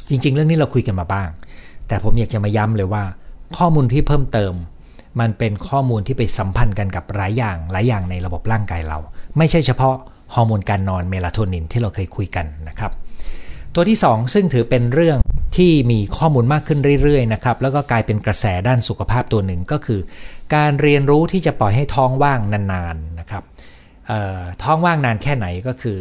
[0.08, 1.28] จริง ๆ เรื่องนี้เราคุยกันมาบ้าง
[1.88, 3.04] แต่ผมอยากจะมาย้ำเลยว่า
[3.56, 4.52] ข้อมูลที่เพิ่มเติม
[5.20, 8.98] มันเป็นข้อมูลที่ไปสัมพันธ์กันกับหลายอย่างหลายอย่างในระบบร่างกายเรา
[9.38, 9.96] ไม่ใช่เฉพาะ
[10.34, 12.92] ฮอร์โมนการนอนเมลาโทนินที่เราเคยคุยกันนะครับ
[13.74, 15.18] ตัวที่ 2 ซึ่งถือเป็นเรื่อง
[15.56, 20.00] ที่มีข้อมูลมากขึ้นเรื่อยๆนะครับแล้วก็กลายเป็นกระแสด้านสุขภาพตัวหนึ่งก็คือ
[20.54, 23.42] การเรียนรู้ที่จะปล่อยให้ท้องว่างนานๆนะครับ
[24.62, 26.00] ท้องว่างนานแค่ไหนก็คือ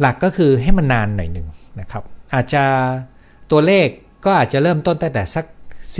[0.00, 1.48] หลักก็คือให้มันนานหน่อยหนึ่ง
[1.80, 2.02] นะครับ
[2.34, 2.64] อาจจะ
[3.50, 3.88] ตัวเลข
[4.24, 5.44] ก็อาจจะเริ่มต้นตั้งแต่สัก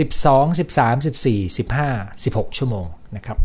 [0.01, 2.85] 12 13 14 15 16 ชั่วโมง
[3.15, 3.37] นะครับ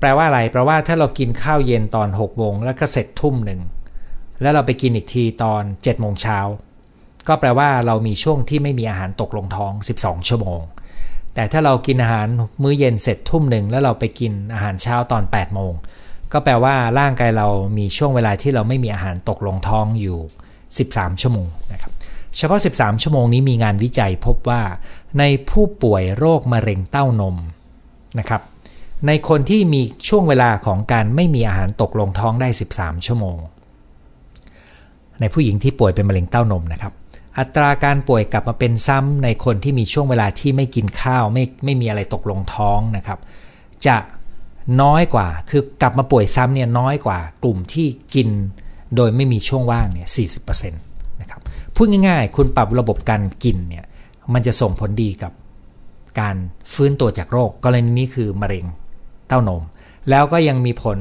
[0.00, 3.60] แปลว่าอะไร แปลว่าถ้าเรากินข้าวเย็นตอน6โมงแล้วก็เสร็จทุ่มหนึ่ง
[4.42, 6.38] แล้วเราไปกินอีกทีตอน7โมงเช้า
[7.28, 10.60] ก็แปลว่าเรามีช่วงที่ไม่มีอาหารตกลงท้อง 12 ชั่วโมง
[11.34, 12.26] แต่ถ้าเรากินอาหาร
[12.62, 15.72] มื้อเย็นเสร็จทุ่มหนึ่งแล้วเราไปกินอาหารเช้าตอน 8 โมง
[16.32, 17.48] ก็แปลว่าร่างกายเรา
[17.78, 20.18] มีช่วงเวลาที่เราไม่มีอาหารตกลงท้องอยู่
[20.68, 21.92] 13 ชั่วโมงนะครับ
[22.36, 24.62] เฉพาะ 13 ชั่วโมงนี้มีงานวิจัยพบว่า
[25.18, 27.36] ในผู้ป่วยโรคมะเร็งเต้านม
[28.18, 28.42] นะครับ
[29.06, 33.38] ในคนที่มีช่วงเวลาของการไม่มีอาหารตกลงท้องได้ 13 ชั่วโมง
[35.20, 36.92] ในผู้หญิงที่ป่วยเป็นมะเร็งเต้านมนะครับ
[37.38, 43.18] อัตราการป่วยกลับมาเป็นซ้ำในคนที่มีช่วงเวลาที่ไม่กินข้าวไม่ไม่มีอะไรตกลงท้องนะครับ
[43.86, 43.96] จะ
[44.82, 48.28] น้อยกว่าคือกลับมาป่วยซ้ำเนี่ยน้อยกว่ากลุ่มที่กิน
[48.96, 50.08] โดยไม่มีช่วงว่างเนี่ย
[50.44, 51.40] 40%นะครับ
[51.74, 53.84] พูดง่ายๆ คุณปรับระบบการกินเนี่ย
[54.32, 55.32] มันจะส่งผลดีกับ
[56.20, 56.36] การ
[56.72, 58.64] ฟื้นตัวจากโรคกรณีนี้คือมะเร็ง
[59.28, 59.62] เต้านม
[60.10, 60.98] แล้วก็ยังมีผล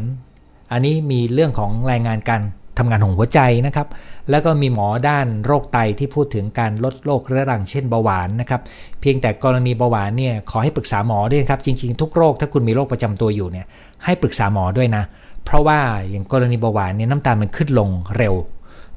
[0.72, 2.42] อันนี้มีเรื่องของรายงานการ
[2.78, 3.88] ทำงานของหัวใจนะครับ
[4.30, 8.62] แล้วก็มีหมอด้านโรคไตที่พูดถึงการลดโรคเรื้อรังเช่นเบาหวานนะครับ
[9.02, 13.66] เพียงแต่กรณีเบาหวานเนี่ยขอให้ปรึกษาหมอด้วยครับ จริง ๆ ทุกโรคถ้าคุณมีโรคประจำตัวอยู่เนี่ย
[14.06, 15.04] ให้ปรึกษาหมอด้วยนะ
[15.46, 18.34] เพราะว่าอย่างกรณีเบาหวานเนี่ยน้ำตาลมันขึ้นลงเร็ว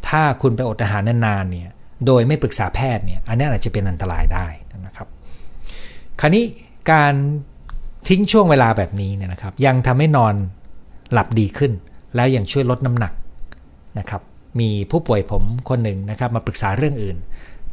[0.08, 1.68] ถ้าคุณไปอดอาหารนานๆเนี่ย
[2.06, 4.46] โดยไม่ปรึกษาแพทย์เนี่ยอันนี้อาจจะเป็นอันตรายได้
[4.86, 5.08] นะครับ
[6.20, 6.44] คราวนี้
[6.92, 7.14] การ
[8.08, 10.34] ทิ้งช่วงเวลาแบบนี้เนี่ยนะครับ ยังทำให้นอน
[11.12, 11.72] หลับดีขึ้น
[12.14, 13.12] แล้วยังช่วยลดน้ำหนัก
[13.98, 14.22] นะครับ
[14.60, 17.16] มีผู้ป่วยผมคนหนึ่งนะครับมาปรึกษาเรื่องอื่น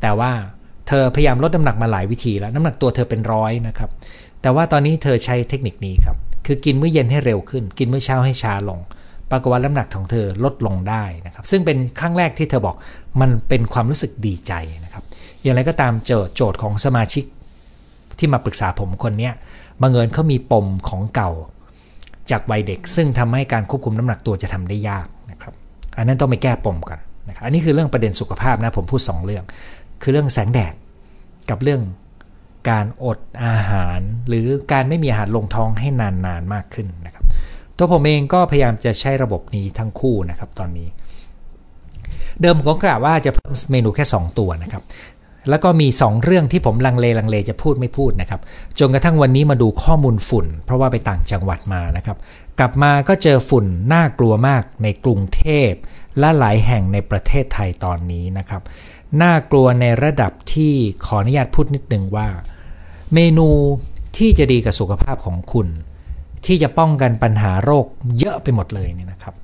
[0.01, 0.32] แต่ว่า
[0.88, 3.89] เธอพยายามลดน้ำหนักมาหลายวิธีแล้วน้ำหนักตัวเธอเป็นร้อยนะครับ
[4.41, 8.80] แต่ว่าตอนนี้เธอใช้เทคนิคนี้ครับคือกินมื้อเย็นให้เร็วขึ้น กินมื้อเช้าให้ช้าลง
[9.32, 12.76] ปรากฏว่าน้ำหนักของเธอลดลงได้นะครับซึ่งเป็นครั้งแรกที่เธอบอก
[13.22, 14.53] มันเป็นความรู้สึกดีใจ
[14.86, 15.03] นะครับ
[15.41, 17.24] อย่างไรก็ตามโจทย์โจทย์ของสมาชิก
[18.18, 19.30] ที่มาปรึกษาผมคนนี้
[19.82, 21.32] บังเอิญเขามีปมของเก่า
[22.32, 25.07] จากวัยเด็ก ซึ่งทำให้การควบคุมน้ำหนักตัวจะทำได้ยาก
[25.98, 29.43] อันนั้นต้องไปแก้ปมกันนะครับอันนี้คือเรื่องประเด็นสุขภาพนะผมพูด 2 เรื่อง
[30.02, 30.74] คือเรื่องแสงแดด
[31.50, 31.82] กับเรื่อง
[32.70, 37.24] การอดอาหาร หรือการไม่มีอาหารลงท้องให้นานๆมากขึ้นนะครับ
[37.78, 40.88] ตัวผมเองก็พยายามจะใช้ระบบนี้ทั้งคู่นะครับตอนนี้
[42.41, 44.84] เดิมผมก็กะว่าจะเพิ่มเมนูแค่ 2 ตัวนะครับ
[45.50, 48.41] แล้วก็มี 2 เรื่องที่ผมลังเลลังเลจะพูดไม่พูดนะครับ
[48.80, 52.18] จนกระทั่งวันนี้มาดูข้อมูลฝุ่น เพราะว่าไปต่างจังหวัดมานะครับ
[52.60, 55.72] กลับมาก็เจอฝุ่นน่ากลัวมากในกรุงเทพ
[56.20, 58.62] และหลายแห่งในประเทศไทยตอนนี้นะครับ
[59.22, 60.74] น่ากลัวในระดับที่
[61.06, 62.28] ขออนุญาตพูดนิดนึงว่า
[63.14, 63.48] เมนู
[64.18, 65.68] ที่จะดีกับสุขภาพของคุณ
[66.45, 67.86] ที่จะป้องกันปัญหาโรค
[68.18, 69.36] เยอะไปหมดเลยเนี่ยนะครับ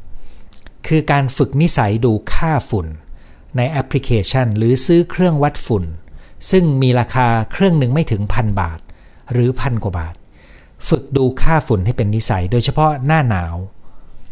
[0.88, 2.88] คือการฝึกนิสัยดูค่าฝุ่น
[3.58, 5.86] ในแอปพลิเคชัน หรือซื้อเครื่องวัดฝุ่น
[6.52, 8.80] ซึ่งมีราคาเครื่องหนึ่งไม่ถึงพันบาท
[9.32, 10.16] หรือพันกว่าบาท
[10.90, 13.56] ฝึกดูค่าฝุ่นให้เป็นนิสัย โดยเฉพาะหน้าหนาว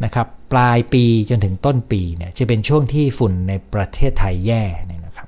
[0.03, 5.27] นะครับปลายปีจนถึงต้นปีเนี่ยจะเป็นช่วงที่ฝุ่นในประเทศไทยแย่เนี่ยนะครับ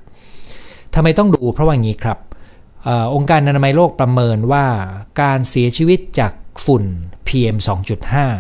[0.94, 2.20] ทำไมต้องดูเพราะว่างี้ครับ
[2.88, 4.66] อองค์การอนามัยโลกประเมินว่า
[5.22, 6.34] การเสียชีวิตจาก
[6.66, 6.84] ฝุ่น
[7.28, 7.58] PM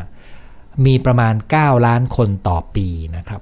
[0.01, 2.87] 2.5 มีประมาณ 9 ล้านคนต่อปี
[3.17, 3.41] นะครับ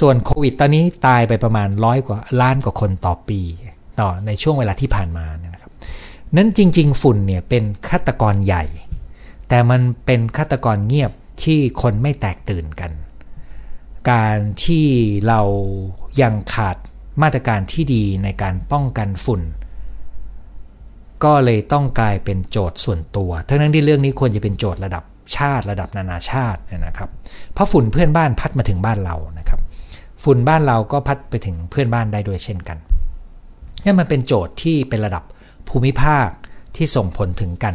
[0.00, 3.40] ส่วนโควิดตอนนี้ตายไปประมาณร้อยกว่าล้านกว่าคนต่อปี
[4.00, 5.72] ต่อในช่วงเวลาที่ผ่านมานะครับ
[6.36, 8.64] นั้นจริง ๆ ฝุ่นเนี่ยเป็นฆาตกรใหญ่
[9.48, 12.92] แต่มันเป็นฆาตกรเงียบที่คนไม่แตกตื่นกัน
[14.10, 14.86] การที่
[15.28, 15.40] เรา
[16.22, 16.76] ยังขาด
[17.22, 19.42] มาตรการที่ดีในการป้องกันฝุ่น
[21.24, 25.04] ก็เลยต้องกลายเป็นโจทย์ส่วนตัวทั้งนั้นที่เรื่องนี้ควรจะเป็นโจทย์ระดับ
[25.36, 27.10] ชาติระดับนานาชาตินะครับ
[27.52, 29.60] เพราะฝุ่นเพื่อนบ้านพัดมาถึงบ้านเรานะครับ
[30.24, 32.78] ฝุ่นบ้านเราก็พัดไปถึงเพื่อนบ้านได้ด้วยเช่นกัน
[33.84, 35.24] นี่มันเป็นโจทย์ที่เป็นระดับ
[35.68, 36.28] ภูมิภาค
[36.76, 37.74] ที่ส่งผลถึงกัน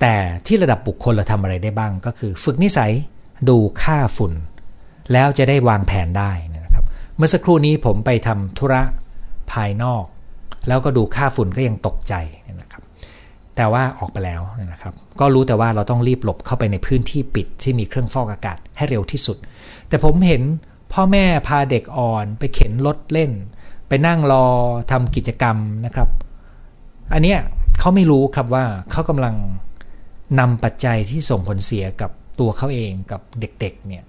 [0.00, 0.14] แต่
[0.46, 2.92] ที่ระดับบุคคลเราทำอะไรได้บ้างก็คือ ฝึกนิสัย
[3.48, 4.32] ดูค่าฝุ่น
[5.12, 6.84] แล้วจะได้วางแผนได้นะครับ
[7.16, 8.82] เมื่อสักครู่นี้ผมไปทำธุระ
[9.52, 10.04] ภายนอก
[10.68, 12.14] แล้วก็ดูค่าฝุ่นก็ยังตกใจ
[12.60, 12.82] นะครับ
[13.56, 14.42] แต่ว่าออกไปแล้ว
[14.72, 19.36] นะครับ ก็รู้แต่ว่าเราต้องรีบหลบเข้าไปในพื้นที่ปิดที่มีเครื่องฟอกอากาศให้เร็วที่สุด
[19.88, 20.42] แต่ผมเห็น
[20.94, 23.32] พ่อแม่พาเด็กอ่อนไปเข็นรถเล่น
[23.88, 24.46] ไปนั่งรอ
[24.90, 26.08] ทำกิจกรรมนะครับ
[27.12, 27.38] อันเนี้ย
[27.78, 29.34] เขาไม่รู้ครับว่าเขากำลัง
[30.40, 34.04] นำปัจจัยที่ส่งผลเสียกับตัวเขาเองกับเด็กๆเนี่ย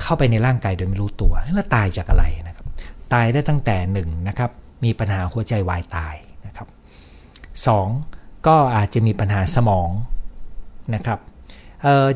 [0.00, 2.66] เข้าไปในร่างกายโดยไม่รู้ตัวแล้วตายจากอะไรนะครับ
[3.12, 4.50] ตายได้ตั้งแต่หนึ่งนะครับ
[4.84, 6.14] มีปัญหาหัวใจวายตาย
[6.46, 6.68] นะครับ
[7.66, 7.86] สอง
[8.46, 9.90] ก็อาจจะมีปัญหาสมอง
[10.94, 11.18] นะครับ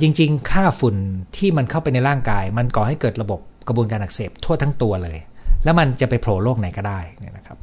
[0.01, 0.97] จริงๆ ค่าฝุ่น
[1.37, 5.19] ที่มันเข้าไปในร่างกาย มันก่อให้เกิดระบบ กระบวนการอักเสบทั่วทั้งตัวเลย
[5.64, 7.01] แล้วมันจะไปโผล่โรคไหนก็ได้
[7.37, 7.59] นะครับ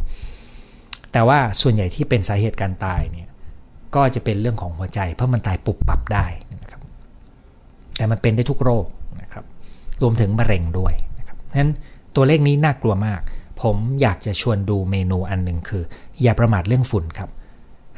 [1.11, 3.27] แต่ว่าส่วนใหญ่ที่เป็นสาเหตุการตายเนี่ย
[3.95, 6.25] ก็จะเป็นเรื่องของหัวใจ เพราะมันตายปุบปับได้
[6.61, 6.81] นะครับ
[7.97, 8.85] แต่มันเป็นได้ทุกโรค
[9.21, 9.45] นะครับ
[10.01, 11.71] รวมถึงมะเร็งด้วยนะครับฉะนั้น
[12.15, 13.21] ตัวเลขนี้น่ากลัวมาก
[13.61, 15.83] ผมอยากจะชวนดูเมนูอันหนึ่งคือ
[16.21, 17.29] อย่าประมาทเรื่องฝุ่นครับ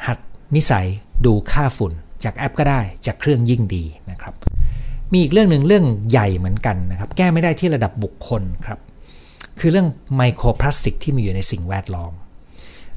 [0.06, 0.18] หัด
[0.56, 0.88] นิสัย
[1.26, 1.94] ดูค่าฝุ่น
[2.24, 4.34] จากแอปก็ได้จากเครื่องยิ่งดีนะครับ
[5.16, 8.80] มีอีกเรื่องหนึ่งเรื่องใหญ่เหมือนกันนะครับ แก้ไม่ได้ที่ระดับบุคคลครับ
[9.60, 12.12] คือเรื่องไมโครพลาสติกที่มีอยู่ในสิ่งแวดล้อม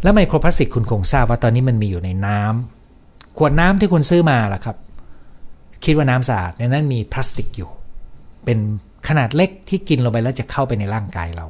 [0.02, 4.76] แล้วไมโครพลาสติกคุณคงทราบว่าตอนนี้มันมีอยู่ในน้ำขวดน้ำที่คุณซื้อมาล่ะครับ
[5.84, 7.70] คิดว่าน้ำสะอาดในนั้นมีพลาสติกอยู่
[8.44, 8.58] เป็น
[9.08, 11.46] ขนาดเล็กที่กินลงไปแล้วจะเข้าไปในร่างกายเรา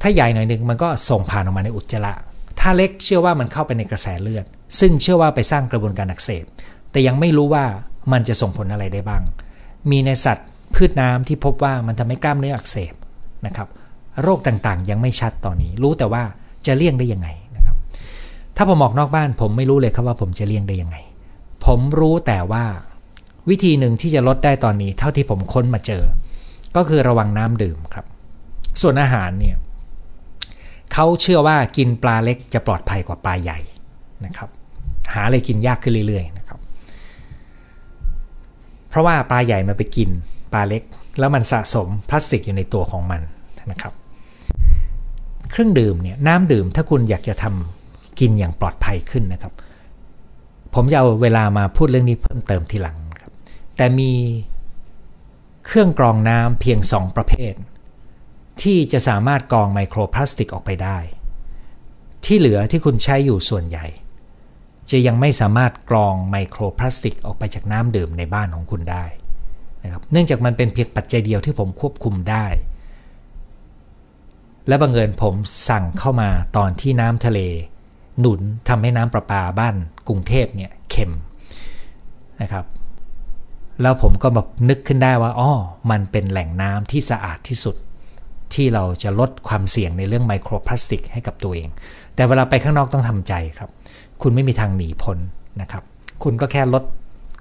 [0.00, 2.12] ถ้าใหญ่หน่อยหนึ่งมันก็ส่งผ่านออกมาในอุจจาระ
[2.60, 4.44] ถ้าเล็กเชื่อว่ามันเข้าไปในกระแสเลือด
[4.80, 6.44] ซึ่งเชื่อว่าไปสร้างกระบวนการอักเสบ
[6.90, 7.64] แต่ยังไม่รู้ว่า
[8.12, 9.22] มันจะส่งผลอะไรได้บ้าง
[9.90, 12.94] มีในสัตว์พืชน้ำที่พบว่ามันทำให้กล้ามเนื้ออักเสบ
[13.46, 13.68] นะครับ
[14.22, 16.22] โรคต่างๆ ยังไม่ชัดตอนนี้ รู้แต่ว่า
[16.66, 17.76] จะเลี่ยงได้ยังไงนะครับ
[18.56, 20.96] ถ้าผมออกนอกบ้านผมไม่รู้เลยครับว่าผมจะเลี่ยงได้ยังไง
[21.66, 22.64] ผมรู้แต่ว่า
[23.50, 26.02] วิธีหนึ่งที่จะลดได้ตอนนี้ เท่าที่ผมค้นมาเจอ
[26.76, 28.06] ก็คือระวังน้ำดื่มครับ
[28.80, 29.56] ส่วนอาหารเนี่ย
[30.92, 33.58] เขาเชื่อว่ากินปลาเล็กจะปลอดภัยกว่าปลาใหญ่
[34.24, 34.48] นะครับ
[35.12, 36.39] หาอะไรกินยากขึ้นเรื่อยๆนะ
[38.90, 40.08] เพราะว่าปลาใหญ่มันไปกิน
[40.52, 40.82] ปลาเล็ก
[41.18, 43.20] แล้วมันสะสมพลาสติกอยู่ในตัวของมัน
[43.70, 43.92] นะครับ
[45.50, 49.52] เครื่องดื่มเนี่ยน้ำดื่มถ้าคุณอยากจะทำกินอย่างปลอดภัยขึ้นนะครับ
[50.74, 53.32] ผมจะเอาเวลามาพูดเรื่องนี้เพิ่มเติมทีหลังครับ
[53.76, 54.12] แต่มี
[55.66, 57.54] เครื่องกรองน้ำเพียง 2 ประเภท
[58.62, 60.98] ที่จะสามารถกรองไมโครพลาสติกออกไปได้
[62.24, 63.86] ที่เหลือที่คุณใช้อยู่ส่วนใหญ่
[64.90, 69.04] จะยังไม่สามารถกรองไมโครพลาสติกออกไปจากน้ำดื่มในบ้านของคุณได้
[69.84, 72.46] นะครับเนื่องจากมันเป็นเพียงปัจจัยเดียวที่ผมควบคุมได้
[74.68, 75.34] และบังเอิญผม
[75.68, 77.40] สั่งเข้ามาตอนที่น้ำทะเล
[78.20, 79.74] หนุนทำให้น้ำประปาบ้าน
[80.08, 81.12] กรุงเทพเนี่ยเค็ม
[82.42, 82.64] นะครับ
[83.82, 85.50] แล้วผมก็แบบนึกขึ้นได้ว่าอ๋อ
[85.90, 87.76] มันเป็นแหล่งน้ำที่สะอาดที่สุด
[88.54, 91.68] ที่เราจะลดความเสี่ยงในเรื่องไมโครพลาสติกให้กับตัวเอง
[92.14, 93.70] แต่เวลาไปข้างนอกต้องทำใจครับ
[94.22, 95.18] คุณไม่มีทางหนีพ้น
[95.60, 95.82] นะครับ
[96.22, 96.84] คุณก็แค่ลด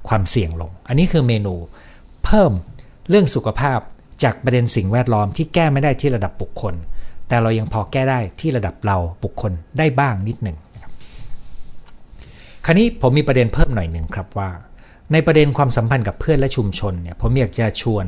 [0.08, 1.56] ความเสี่ยงลง อันนี้คือเมนู
[2.24, 2.52] เพิ่ม
[3.10, 3.80] เรื่องสุขภาพ
[4.24, 6.74] จากประเด็นสิ่งแวดล้อมที่แก้ไม่ได้ที่ระดับบุคคล
[7.28, 10.92] แต่เรายังพอแก้ได้ที่ระดับเราบุคคลได้บ้างนิดหนึ่งนะครับ
[12.66, 14.50] คราวนี้ผมมีประเด็นเพิ่มหน่อยหนึ่งครับว่า
[15.14, 18.06] ในประเด็นความสัมพันธ์กับเพื่อนและชุมชนเนี่ยผมอยากจะชวน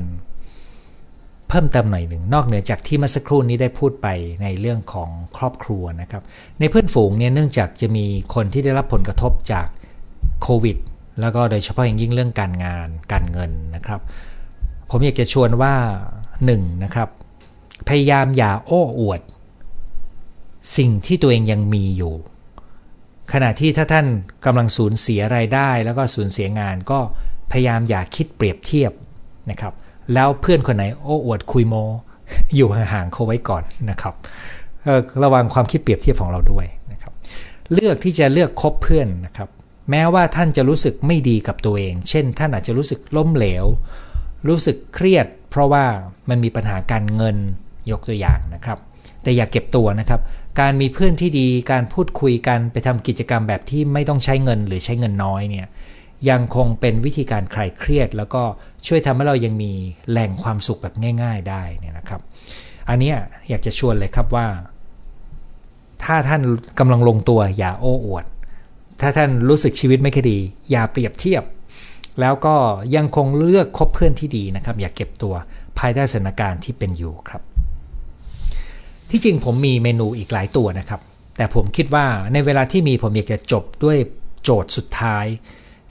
[1.51, 4.07] เพิ่มเติมหน่อยหนึ่งนอกเหนือจากที่เมื่อสักครู่นี้ได้พูดไป
[4.41, 6.23] ในเรื่องของครอบครัวนะครับ
[6.59, 9.67] ในเพื่อนฝูงเนี่ยเนื่องจากจะมีคนที่ได้รับผลกระทบจาก
[10.41, 10.77] โควิด
[11.21, 13.99] แล้วก็โดยเฉพาะอย่างยิ่งเรื่องการงานการเงินนะครับ
[14.89, 15.73] ผมอยากจะชวนว่า
[16.29, 17.09] 1นะครับ
[17.89, 19.21] พยายามอย่าโอ้อวด
[20.77, 22.13] สิ่งที่ตัวเองยังมีอยู่
[23.33, 24.07] ขณะที่ถ้าท่าน
[24.45, 26.99] กำลังสูญเสียรายได้ แล้วก็สูญเสียงานก็
[27.51, 28.91] พยายามอย่าคิดเปรียบเทียบ
[29.51, 29.73] นะครับ
[30.13, 31.75] แล้วเพื่อนคนไหนโอ้อวดคุยโม
[32.55, 34.13] อยู่ห่างๆเขาไว้ก่อนนะครับ
[35.23, 37.13] ระวังความคิดเปรียบเทียบของเราด้วยนะครับ
[37.73, 39.49] เลือกที่จะเลือกคบเพื่อนนะครับ
[39.89, 43.65] แม้ว่าท่านจะรู้สึกไม่ดีกับตัวเอง เช่น ท่านอาจจะรู้สึกล้มเหลว
[44.47, 45.85] รู้สึกเครียด เพราะว่า
[46.29, 47.37] มันมีปัญหาการเงิน
[47.91, 48.77] ยกตัวอย่างนะครับ
[49.23, 50.21] แต่อย่าเก็บตัวนะครับ
[50.59, 55.67] การมีเพื่อนที่ดีการพูดคุยกันไปทำกิจกรรมแบบที่ไม่ต้องใช้เงินหรือใช้เงินน้อยเนี่ย
[56.29, 58.43] ยังคงเป็นวิธีการคลายเครียด แล้วก็
[58.87, 59.71] ช่วยทำให้เรายังมี
[60.09, 62.21] แหล่งความสุขแบบง่าย ๆ ได้เนี่ยนะครับ
[62.89, 63.13] อันนี้
[63.49, 64.47] อยากจะชวนเลยครับว่า
[66.03, 66.41] ถ้าท่าน
[66.79, 68.25] กำลังลงตัวอย่าโอ้อวด
[69.01, 70.37] ถ้าท่านรู้สึกชีวิตไม่คดี
[70.71, 71.43] อย่าเปรียบเทียบ
[72.19, 72.55] แล้วก็
[72.95, 75.33] ยังคงเลือกคบเพื่อนที่ดีนะครับ อย่าเก็บตัว
[75.79, 77.41] ภายใต้สถานการณ์ที่เป็นอยู่ครับ
[79.09, 81.01] ที่จริงผมมีเมนูอีกหลายตัวนะครับ
[81.37, 83.97] แต่ผมคิดว่าในเวลาที่มีผมอยากจะจบด้วย
[84.43, 85.25] โจทย์สุดท้าย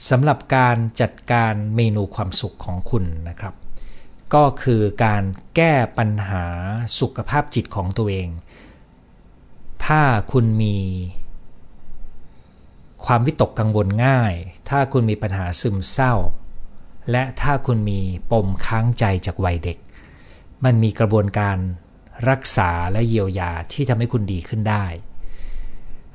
[0.08, 3.54] สำหรับการจัดการเมนูความสุขของคุณนะครับ
[4.34, 5.22] ก็คือการ
[5.56, 6.44] แก้ปัญหา
[7.00, 8.28] สุขภาพจิตของตัวเอง
[9.86, 10.78] ถ้าคุณมี
[13.06, 14.34] ความวิตกกังวลง่าย
[14.68, 16.14] ถ้าคุณมีปัญหาซึมเศร้า
[17.10, 18.00] และถ้าคุณมี
[18.32, 19.78] ปมค้างใจจากวัยเด็ก
[20.64, 21.58] มันมีกระบวนการ
[22.30, 24.84] รักษาและเยียวยาที่ทำให้คุณดีขึ้นได้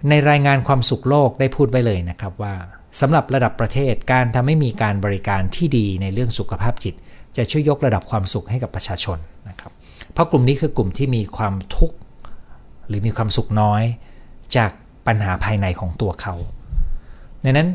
[0.09, 2.55] ในรายงานความสุขโลกได้พูดไว้เลยนะครับว่า
[3.00, 6.93] สำหรับระดับประเทศการทำให้มีการบริการที่ดีในเรื่องสุขภาพจิต
[7.38, 9.18] จะช่วยยกระดับความสุขให้กับประชาชน
[9.50, 9.72] นะครับ
[10.14, 11.98] เพราะกลุ่มนี้คือกลุ่มที่มีความทุกข์
[12.88, 13.84] หรือมีความสุขน้อย
[14.58, 14.72] จาก
[15.08, 16.36] ปัญหาภายในของตัวเขา
[17.43, 17.70] ดังนั้น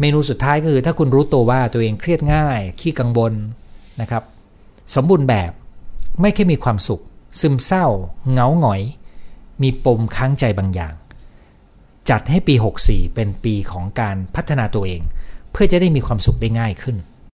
[0.00, 3.32] เมนูสุดท้ายก็คือถ้าคุณรู้ตัวว่าตัวเองเครียดง่าย ขี้กังวล
[4.00, 4.22] นะครับ
[4.94, 5.52] สมบูรณ์แบบ
[6.20, 7.02] ไม่แค่มีความสุข
[7.40, 7.86] ซึมเศร้า
[8.32, 8.82] เงาหงอย
[9.62, 10.94] มีปมค้างใจบางอย่าง
[12.10, 12.54] จัดให้ปี
[12.84, 15.00] 64 เป็นปีของการพัฒนาตัวเอง
[15.52, 16.96] เพื่อจะได้มีความสุขได้ง่ายขึ้น